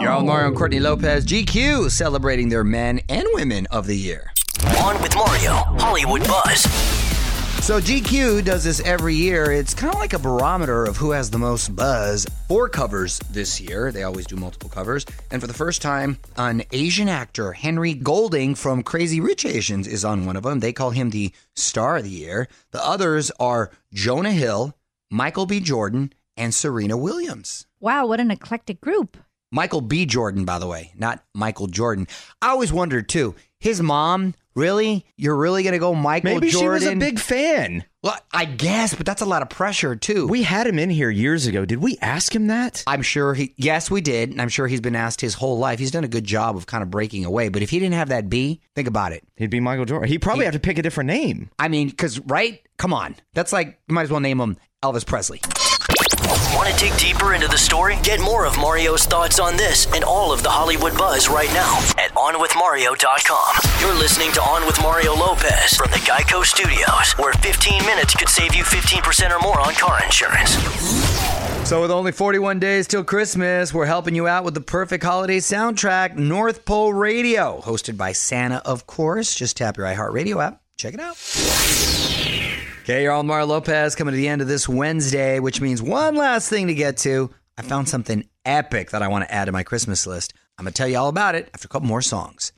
You're 0.00 0.10
all 0.10 0.22
Mario 0.22 0.48
and 0.48 0.56
Courtney 0.56 0.78
Lopez. 0.78 1.24
GQ 1.24 1.90
celebrating 1.90 2.50
their 2.50 2.62
men 2.62 3.00
and 3.08 3.26
women 3.32 3.66
of 3.70 3.86
the 3.86 3.96
year. 3.96 4.34
On 4.84 5.00
with 5.00 5.14
Mario, 5.14 5.54
Hollywood 5.78 6.24
Buzz. 6.24 6.85
So 7.66 7.80
GQ 7.80 8.44
does 8.44 8.62
this 8.62 8.78
every 8.82 9.16
year. 9.16 9.50
It's 9.50 9.74
kind 9.74 9.92
of 9.92 9.98
like 9.98 10.12
a 10.12 10.20
barometer 10.20 10.84
of 10.84 10.96
who 10.96 11.10
has 11.10 11.30
the 11.30 11.38
most 11.38 11.74
buzz. 11.74 12.24
Four 12.46 12.68
covers 12.68 13.18
this 13.32 13.60
year. 13.60 13.90
They 13.90 14.04
always 14.04 14.24
do 14.24 14.36
multiple 14.36 14.70
covers. 14.70 15.04
And 15.32 15.40
for 15.40 15.48
the 15.48 15.52
first 15.52 15.82
time, 15.82 16.16
an 16.36 16.62
Asian 16.70 17.08
actor, 17.08 17.50
Henry 17.50 17.92
Golding 17.92 18.54
from 18.54 18.84
Crazy 18.84 19.20
Rich 19.20 19.44
Asians, 19.44 19.88
is 19.88 20.04
on 20.04 20.26
one 20.26 20.36
of 20.36 20.44
them. 20.44 20.60
They 20.60 20.72
call 20.72 20.90
him 20.90 21.10
the 21.10 21.32
star 21.56 21.96
of 21.96 22.04
the 22.04 22.10
year. 22.10 22.46
The 22.70 22.86
others 22.86 23.32
are 23.40 23.72
Jonah 23.92 24.30
Hill, 24.30 24.78
Michael 25.10 25.46
B. 25.46 25.58
Jordan, 25.58 26.12
and 26.36 26.54
Serena 26.54 26.96
Williams. 26.96 27.66
Wow, 27.80 28.06
what 28.06 28.20
an 28.20 28.30
eclectic 28.30 28.80
group. 28.80 29.16
Michael 29.50 29.80
B. 29.80 30.06
Jordan, 30.06 30.44
by 30.44 30.60
the 30.60 30.68
way, 30.68 30.92
not 30.94 31.24
Michael 31.34 31.66
Jordan. 31.66 32.06
I 32.40 32.50
always 32.50 32.72
wondered 32.72 33.08
too. 33.08 33.34
His 33.58 33.82
mom, 33.82 34.34
really? 34.56 35.06
You're 35.16 35.36
really 35.36 35.62
gonna 35.62 35.78
go 35.78 35.94
Michael 35.94 36.30
Jordan? 36.30 36.40
Maybe 36.40 36.50
she 36.50 36.68
was 36.68 36.86
a 36.86 36.96
big 36.96 37.18
fan. 37.18 37.84
Well, 38.02 38.18
I 38.32 38.44
guess, 38.44 38.94
but 38.94 39.04
that's 39.04 39.22
a 39.22 39.26
lot 39.26 39.42
of 39.42 39.48
pressure 39.48 39.96
too. 39.96 40.28
We 40.28 40.42
had 40.42 40.66
him 40.66 40.78
in 40.78 40.90
here 40.90 41.10
years 41.10 41.46
ago. 41.46 41.64
Did 41.64 41.78
we 41.78 41.98
ask 42.00 42.34
him 42.34 42.46
that? 42.48 42.84
I'm 42.86 43.02
sure 43.02 43.34
he. 43.34 43.52
Yes, 43.56 43.90
we 43.90 44.00
did, 44.00 44.30
and 44.30 44.40
I'm 44.40 44.48
sure 44.48 44.66
he's 44.66 44.80
been 44.80 44.96
asked 44.96 45.20
his 45.20 45.34
whole 45.34 45.58
life. 45.58 45.78
He's 45.78 45.90
done 45.90 46.04
a 46.04 46.08
good 46.08 46.24
job 46.24 46.56
of 46.56 46.66
kind 46.66 46.82
of 46.82 46.90
breaking 46.90 47.24
away. 47.24 47.48
But 47.48 47.62
if 47.62 47.70
he 47.70 47.78
didn't 47.78 47.94
have 47.94 48.08
that 48.10 48.28
B, 48.30 48.60
think 48.74 48.88
about 48.88 49.12
it. 49.12 49.24
He'd 49.36 49.50
be 49.50 49.60
Michael 49.60 49.84
Jordan. 49.84 50.08
He'd 50.08 50.18
probably 50.18 50.44
have 50.44 50.54
to 50.54 50.60
pick 50.60 50.78
a 50.78 50.82
different 50.82 51.08
name. 51.08 51.50
I 51.58 51.68
mean, 51.68 51.88
because 51.88 52.20
right? 52.20 52.60
Come 52.76 52.92
on, 52.92 53.16
that's 53.34 53.52
like 53.52 53.78
you 53.88 53.94
might 53.94 54.02
as 54.02 54.10
well 54.10 54.20
name 54.20 54.40
him 54.40 54.56
Elvis 54.82 55.06
Presley. 55.06 55.40
Want 56.54 56.68
to 56.68 56.76
dig 56.78 56.96
deeper 56.98 57.34
into 57.34 57.48
the 57.48 57.58
story? 57.58 57.96
Get 58.02 58.20
more 58.20 58.46
of 58.46 58.56
Mario's 58.58 59.04
thoughts 59.04 59.38
on 59.38 59.56
this 59.56 59.86
and 59.94 60.04
all 60.04 60.32
of 60.32 60.42
the 60.42 60.50
Hollywood 60.50 60.96
buzz 60.96 61.28
right 61.28 61.50
now 61.50 61.78
at 61.98 62.12
OnWithMario.com. 62.14 63.56
You're 63.80 63.98
listening 63.98 64.32
to 64.32 64.42
On 64.42 64.66
with 64.66 64.80
Mario 64.80 65.14
Lopez 65.14 65.74
from 65.74 65.90
the 65.90 65.98
Geico 65.98 66.44
Studios, 66.44 67.12
where 67.18 67.32
15 67.34 67.84
minutes 67.86 68.14
could 68.14 68.28
save 68.28 68.54
you 68.54 68.64
15% 68.64 69.30
or 69.30 69.40
more 69.40 69.60
on 69.60 69.74
car 69.74 70.02
insurance. 70.04 70.56
So, 71.66 71.80
with 71.82 71.90
only 71.90 72.12
41 72.12 72.60
days 72.60 72.86
till 72.86 73.02
Christmas, 73.02 73.74
we're 73.74 73.86
helping 73.86 74.14
you 74.14 74.28
out 74.28 74.44
with 74.44 74.54
the 74.54 74.60
perfect 74.60 75.02
holiday 75.02 75.38
soundtrack, 75.38 76.16
North 76.16 76.64
Pole 76.64 76.92
Radio, 76.92 77.60
hosted 77.60 77.96
by 77.96 78.12
Santa, 78.12 78.62
of 78.64 78.86
course. 78.86 79.34
Just 79.34 79.56
tap 79.56 79.76
your 79.76 79.86
iHeartRadio 79.86 80.44
app. 80.44 80.62
Check 80.76 80.94
it 80.94 81.00
out. 81.00 81.16
Okay, 82.86 83.02
you're 83.02 83.10
all 83.10 83.24
Mario 83.24 83.46
Lopez 83.46 83.96
coming 83.96 84.12
to 84.12 84.16
the 84.16 84.28
end 84.28 84.40
of 84.40 84.46
this 84.46 84.68
Wednesday, 84.68 85.40
which 85.40 85.60
means 85.60 85.82
one 85.82 86.14
last 86.14 86.48
thing 86.48 86.68
to 86.68 86.74
get 86.74 86.96
to. 86.98 87.28
I 87.58 87.62
found 87.62 87.88
something 87.88 88.28
epic 88.44 88.92
that 88.92 89.02
I 89.02 89.08
want 89.08 89.24
to 89.24 89.34
add 89.34 89.46
to 89.46 89.52
my 89.52 89.64
Christmas 89.64 90.06
list. 90.06 90.34
I'm 90.56 90.66
going 90.66 90.72
to 90.72 90.76
tell 90.78 90.86
you 90.86 90.96
all 90.96 91.08
about 91.08 91.34
it 91.34 91.50
after 91.52 91.66
a 91.66 91.68
couple 91.68 91.88
more 91.88 92.00
songs. 92.00 92.52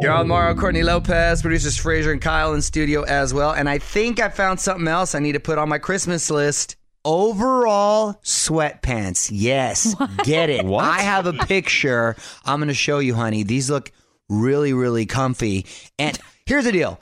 You're 0.00 0.12
on 0.12 0.28
Mario 0.28 0.54
Courtney 0.54 0.84
Lopez, 0.84 1.42
producers 1.42 1.76
Fraser 1.76 2.12
and 2.12 2.22
Kyle 2.22 2.54
in 2.54 2.62
studio 2.62 3.02
as 3.02 3.34
well. 3.34 3.50
And 3.50 3.68
I 3.68 3.78
think 3.78 4.20
I 4.20 4.28
found 4.28 4.60
something 4.60 4.86
else 4.86 5.16
I 5.16 5.18
need 5.18 5.32
to 5.32 5.40
put 5.40 5.58
on 5.58 5.68
my 5.68 5.78
Christmas 5.78 6.30
list. 6.30 6.76
Overall 7.04 8.14
sweatpants. 8.22 9.28
Yes, 9.32 9.96
get 10.22 10.50
it. 10.50 10.64
What? 10.64 10.84
I 10.84 11.00
have 11.00 11.26
a 11.26 11.32
picture. 11.32 12.14
I'm 12.44 12.60
going 12.60 12.68
to 12.68 12.74
show 12.74 13.00
you, 13.00 13.16
honey. 13.16 13.42
These 13.42 13.68
look 13.70 13.90
really, 14.28 14.72
really 14.72 15.06
comfy. 15.06 15.66
And 15.98 16.16
here's 16.46 16.64
the 16.64 16.70
deal 16.70 17.00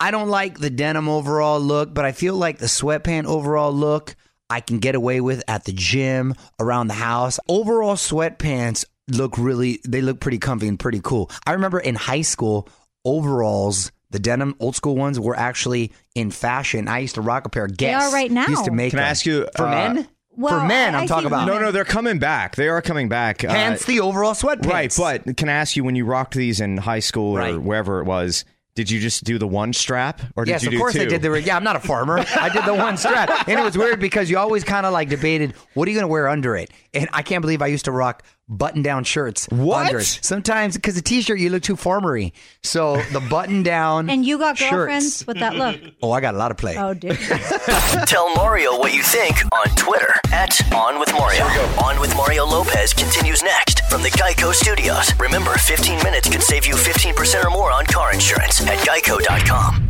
I 0.00 0.10
don't 0.10 0.28
like 0.28 0.58
the 0.58 0.70
denim 0.70 1.08
overall 1.08 1.60
look, 1.60 1.92
but 1.92 2.04
I 2.04 2.12
feel 2.12 2.34
like 2.34 2.58
the 2.58 2.66
sweatpant 2.66 3.26
overall 3.26 3.72
look 3.72 4.16
I 4.48 4.60
can 4.60 4.78
get 4.78 4.94
away 4.94 5.20
with 5.20 5.42
at 5.46 5.64
the 5.64 5.72
gym, 5.72 6.34
around 6.58 6.88
the 6.88 6.94
house. 6.94 7.38
Overall 7.48 7.94
sweatpants 7.94 8.84
look 9.08 9.36
really, 9.38 9.80
they 9.86 10.00
look 10.00 10.18
pretty 10.20 10.38
comfy 10.38 10.66
and 10.68 10.78
pretty 10.78 11.00
cool. 11.04 11.30
I 11.46 11.52
remember 11.52 11.78
in 11.78 11.94
high 11.94 12.22
school, 12.22 12.66
overalls, 13.04 13.92
the 14.10 14.18
denim 14.18 14.54
old 14.58 14.74
school 14.74 14.96
ones 14.96 15.20
were 15.20 15.36
actually 15.36 15.92
in 16.14 16.30
fashion. 16.30 16.88
I 16.88 16.98
used 17.00 17.14
to 17.16 17.20
rock 17.20 17.46
a 17.46 17.48
pair 17.48 17.66
of 17.66 17.76
Guess. 17.76 18.02
are 18.10 18.12
right 18.12 18.30
now. 18.30 18.46
Used 18.48 18.64
to 18.64 18.70
make 18.72 18.90
Can 18.90 18.98
I 18.98 19.02
them. 19.02 19.10
ask 19.10 19.26
you, 19.26 19.46
for 19.56 19.66
uh, 19.66 19.70
men? 19.70 20.08
Well, 20.36 20.60
for 20.60 20.66
men, 20.66 20.94
I- 20.94 20.98
I'm 20.98 21.04
I 21.04 21.06
talking 21.06 21.26
about. 21.26 21.46
No, 21.46 21.58
no, 21.58 21.70
they're 21.70 21.84
coming 21.84 22.18
back. 22.18 22.56
They 22.56 22.68
are 22.68 22.80
coming 22.82 23.08
back. 23.08 23.44
Uh, 23.44 23.76
the 23.86 24.00
overall 24.00 24.32
sweatpants. 24.34 24.66
right, 24.98 25.24
but 25.26 25.36
can 25.36 25.48
I 25.48 25.52
ask 25.52 25.76
you 25.76 25.84
when 25.84 25.94
you 25.96 26.04
rocked 26.06 26.34
these 26.34 26.60
in 26.60 26.76
high 26.78 27.00
school 27.00 27.36
or 27.36 27.40
Right. 27.40 27.58
wherever 27.60 28.00
it 28.00 28.04
was? 28.04 28.44
Did 28.76 28.88
you 28.90 29.00
just 29.00 29.24
do 29.24 29.36
the 29.36 29.48
one 29.48 29.72
strap, 29.72 30.22
or 30.36 30.44
did 30.44 30.52
yes, 30.52 30.62
you 30.62 30.68
of 30.68 30.72
do 30.72 30.78
course 30.78 30.94
two? 30.94 31.02
I 31.02 31.04
did 31.06 31.22
the. 31.22 31.42
Yeah, 31.42 31.56
I'm 31.56 31.64
not 31.64 31.74
a 31.76 31.80
farmer. 31.80 32.24
I 32.36 32.48
did 32.48 32.64
the 32.64 32.74
one 32.74 32.96
strap, 32.96 33.48
and 33.48 33.58
it 33.58 33.62
was 33.62 33.76
weird 33.76 33.98
because 33.98 34.30
you 34.30 34.38
always 34.38 34.62
kind 34.62 34.86
of 34.86 34.92
like 34.92 35.08
debated 35.08 35.54
what 35.74 35.88
are 35.88 35.90
you 35.90 35.96
going 35.96 36.04
to 36.04 36.12
wear 36.12 36.28
under 36.28 36.56
it, 36.56 36.70
and 36.94 37.08
I 37.12 37.22
can't 37.22 37.40
believe 37.42 37.62
I 37.62 37.66
used 37.68 37.84
to 37.86 37.92
rock 37.92 38.22
button-down 38.48 39.04
shirts 39.04 39.46
What? 39.50 39.86
under. 39.86 40.00
Sometimes 40.00 40.74
because 40.74 40.96
a 40.96 41.02
t-shirt 41.02 41.38
you 41.38 41.50
look 41.50 41.62
too 41.62 41.76
farmery, 41.76 42.32
so 42.62 43.00
the 43.12 43.20
button-down. 43.20 44.10
And 44.10 44.26
you 44.26 44.38
got 44.38 44.58
shirts. 44.58 45.26
with 45.26 45.38
that 45.38 45.54
look. 45.54 45.80
Oh, 46.02 46.10
I 46.12 46.20
got 46.20 46.34
a 46.34 46.38
lot 46.38 46.50
of 46.50 46.56
play. 46.56 46.76
Oh, 46.76 46.94
dude. 46.94 47.18
Tell 48.06 48.34
Mario 48.34 48.78
what 48.78 48.94
you 48.94 49.02
think 49.02 49.36
on 49.52 49.66
Twitter 49.76 50.12
at 50.32 50.58
On 50.72 50.98
With 50.98 51.12
Mario. 51.12 51.44
On 51.84 52.00
With 52.00 52.14
Mario 52.16 52.46
Lopez 52.46 52.92
continues 52.94 53.42
next 53.42 53.80
from 53.90 54.02
the 54.02 54.08
Geico 54.10 54.52
Studios. 54.54 55.12
Remember, 55.20 55.52
15 55.54 56.02
minutes 56.02 56.28
could 56.28 56.42
save 56.42 56.66
you 56.66 56.74
15% 56.74 57.44
or 57.44 57.50
more 57.50 57.70
on 57.70 57.84
car 57.86 58.12
insurance 58.12 58.60
at 58.66 58.78
Geico.com. 58.78 59.89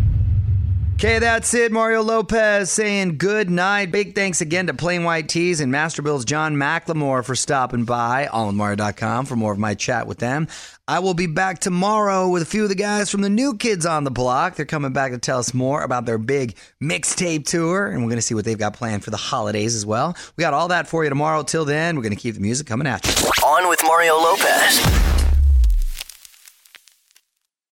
Okay, 1.00 1.18
that's 1.18 1.54
it. 1.54 1.72
Mario 1.72 2.02
Lopez 2.02 2.70
saying 2.70 3.16
good 3.16 3.48
night. 3.48 3.90
Big 3.90 4.14
thanks 4.14 4.42
again 4.42 4.66
to 4.66 4.74
Plain 4.74 5.02
White 5.02 5.30
T's 5.30 5.60
and 5.60 5.72
Masterbuilt's 5.72 6.26
John 6.26 6.56
McLemore 6.56 7.24
for 7.24 7.34
stopping 7.34 7.86
by. 7.86 8.28
AllInMario.com 8.30 9.24
for 9.24 9.34
more 9.34 9.50
of 9.50 9.58
my 9.58 9.72
chat 9.72 10.06
with 10.06 10.18
them. 10.18 10.46
I 10.86 10.98
will 10.98 11.14
be 11.14 11.26
back 11.26 11.60
tomorrow 11.60 12.28
with 12.28 12.42
a 12.42 12.44
few 12.44 12.64
of 12.64 12.68
the 12.68 12.74
guys 12.74 13.10
from 13.10 13.22
the 13.22 13.30
New 13.30 13.56
Kids 13.56 13.86
on 13.86 14.04
the 14.04 14.10
Block. 14.10 14.56
They're 14.56 14.66
coming 14.66 14.92
back 14.92 15.12
to 15.12 15.18
tell 15.18 15.38
us 15.38 15.54
more 15.54 15.82
about 15.82 16.04
their 16.04 16.18
big 16.18 16.54
mixtape 16.82 17.46
tour, 17.46 17.86
and 17.86 18.02
we're 18.02 18.10
going 18.10 18.18
to 18.18 18.22
see 18.22 18.34
what 18.34 18.44
they've 18.44 18.58
got 18.58 18.74
planned 18.74 19.02
for 19.02 19.10
the 19.10 19.16
holidays 19.16 19.74
as 19.74 19.86
well. 19.86 20.14
We 20.36 20.42
got 20.42 20.52
all 20.52 20.68
that 20.68 20.86
for 20.86 21.02
you 21.02 21.08
tomorrow. 21.08 21.42
Till 21.44 21.64
then, 21.64 21.96
we're 21.96 22.02
going 22.02 22.14
to 22.14 22.20
keep 22.20 22.34
the 22.34 22.42
music 22.42 22.66
coming 22.66 22.86
at 22.86 23.06
you. 23.06 23.30
On 23.46 23.70
with 23.70 23.80
Mario 23.86 24.16
Lopez. 24.16 25.19